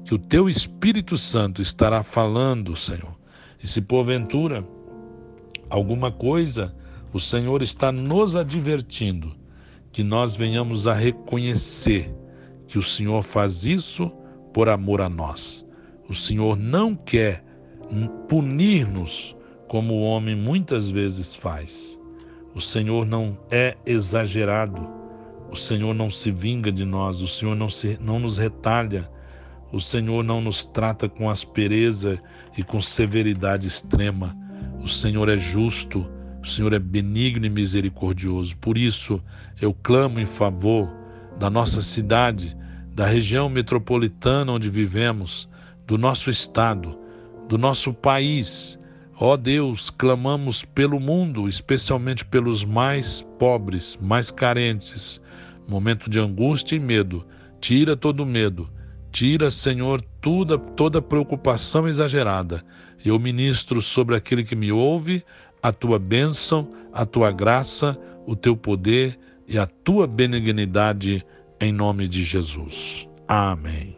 que 0.05 0.15
o 0.15 0.19
teu 0.19 0.49
Espírito 0.49 1.19
Santo 1.19 1.61
estará 1.61 2.03
falando, 2.03 2.77
Senhor. 2.77 3.17
E 3.63 3.67
se 3.67 3.81
porventura 3.81 4.65
alguma 5.69 6.13
coisa 6.13 6.75
o 7.13 7.21
Senhor 7.21 7.63
está 7.63 7.91
nos 7.91 8.37
advertindo, 8.37 9.35
que 9.91 10.03
nós 10.03 10.37
venhamos 10.37 10.87
a 10.87 10.95
reconhecer 10.95 12.15
que 12.67 12.79
o 12.79 12.83
Senhor 12.83 13.23
faz 13.23 13.65
isso 13.65 14.11
por 14.53 14.69
amor 14.69 15.01
a 15.01 15.09
nós. 15.09 15.67
O 16.09 16.15
Senhor 16.15 16.57
não 16.57 16.95
quer 16.95 17.45
punir-nos 18.29 19.36
como 19.69 19.95
o 19.95 20.03
homem 20.03 20.37
muitas 20.37 20.91
vezes 20.91 21.35
faz. 21.35 21.99
O 22.55 22.61
Senhor 22.61 23.05
não 23.05 23.39
é 23.51 23.77
exagerado. 23.85 24.89
O 25.51 25.57
Senhor 25.57 25.95
não 25.95 26.11
se 26.11 26.31
vinga 26.31 26.73
de 26.73 26.85
nós. 26.85 27.21
O 27.21 27.29
Senhor 27.29 27.55
não, 27.55 27.69
se, 27.69 27.99
não 28.01 28.19
nos 28.19 28.39
retalha. 28.39 29.11
O 29.73 29.81
Senhor 29.81 30.25
não 30.25 30.41
nos 30.41 30.65
trata 30.65 31.09
com 31.09 31.29
aspereza 31.29 32.19
e 32.57 32.63
com 32.63 32.81
severidade 32.81 33.67
extrema. 33.67 34.37
O 34.83 34.89
Senhor 34.89 35.29
é 35.29 35.37
justo. 35.37 36.07
O 36.43 36.47
Senhor 36.47 36.73
é 36.73 36.79
benigno 36.79 37.45
e 37.45 37.51
misericordioso. 37.51 38.57
Por 38.57 38.79
isso, 38.79 39.23
eu 39.61 39.75
clamo 39.75 40.21
em 40.21 40.27
favor 40.27 40.89
da 41.39 41.51
nossa 41.51 41.83
cidade, 41.83 42.57
da 42.95 43.07
região 43.07 43.49
metropolitana 43.49 44.53
onde 44.53 44.71
vivemos, 44.71 45.49
do 45.87 45.99
nosso 45.99 46.31
estado, 46.31 46.99
do 47.49 47.59
nosso 47.59 47.93
país 47.93 48.79
Ó 49.19 49.37
Deus, 49.37 49.89
clamamos 49.89 50.63
pelo 50.63 51.01
mundo, 51.01 51.49
especialmente 51.49 52.25
pelos 52.25 52.65
mais 52.65 53.23
pobres, 53.39 53.97
mais 54.01 54.31
carentes. 54.31 55.21
Momento 55.67 56.11
de 56.11 56.19
angústia 56.21 56.77
e 56.77 56.81
medo. 56.81 57.25
Tira 57.61 57.97
todo 57.97 58.27
medo. 58.27 58.69
Tira, 59.11 59.51
Senhor, 59.51 60.03
toda, 60.21 60.59
toda 60.59 61.01
preocupação 61.01 61.89
exagerada. 61.89 62.63
Eu 63.03 63.19
ministro 63.19 63.81
sobre 63.81 64.15
aquele 64.15 64.45
que 64.45 64.55
me 64.55 64.71
ouve 64.71 65.25
a 65.63 65.73
tua 65.73 65.99
bênção, 65.99 66.71
a 66.93 67.07
tua 67.07 67.31
graça, 67.33 67.99
o 68.27 68.37
teu 68.37 68.55
poder 68.55 69.19
e 69.49 69.59
a 69.59 69.67
tua 69.67 70.07
benignidade 70.07 71.25
em 71.59 71.73
nome 71.73 72.07
de 72.07 72.23
Jesus. 72.23 73.09
Amém. 73.27 73.97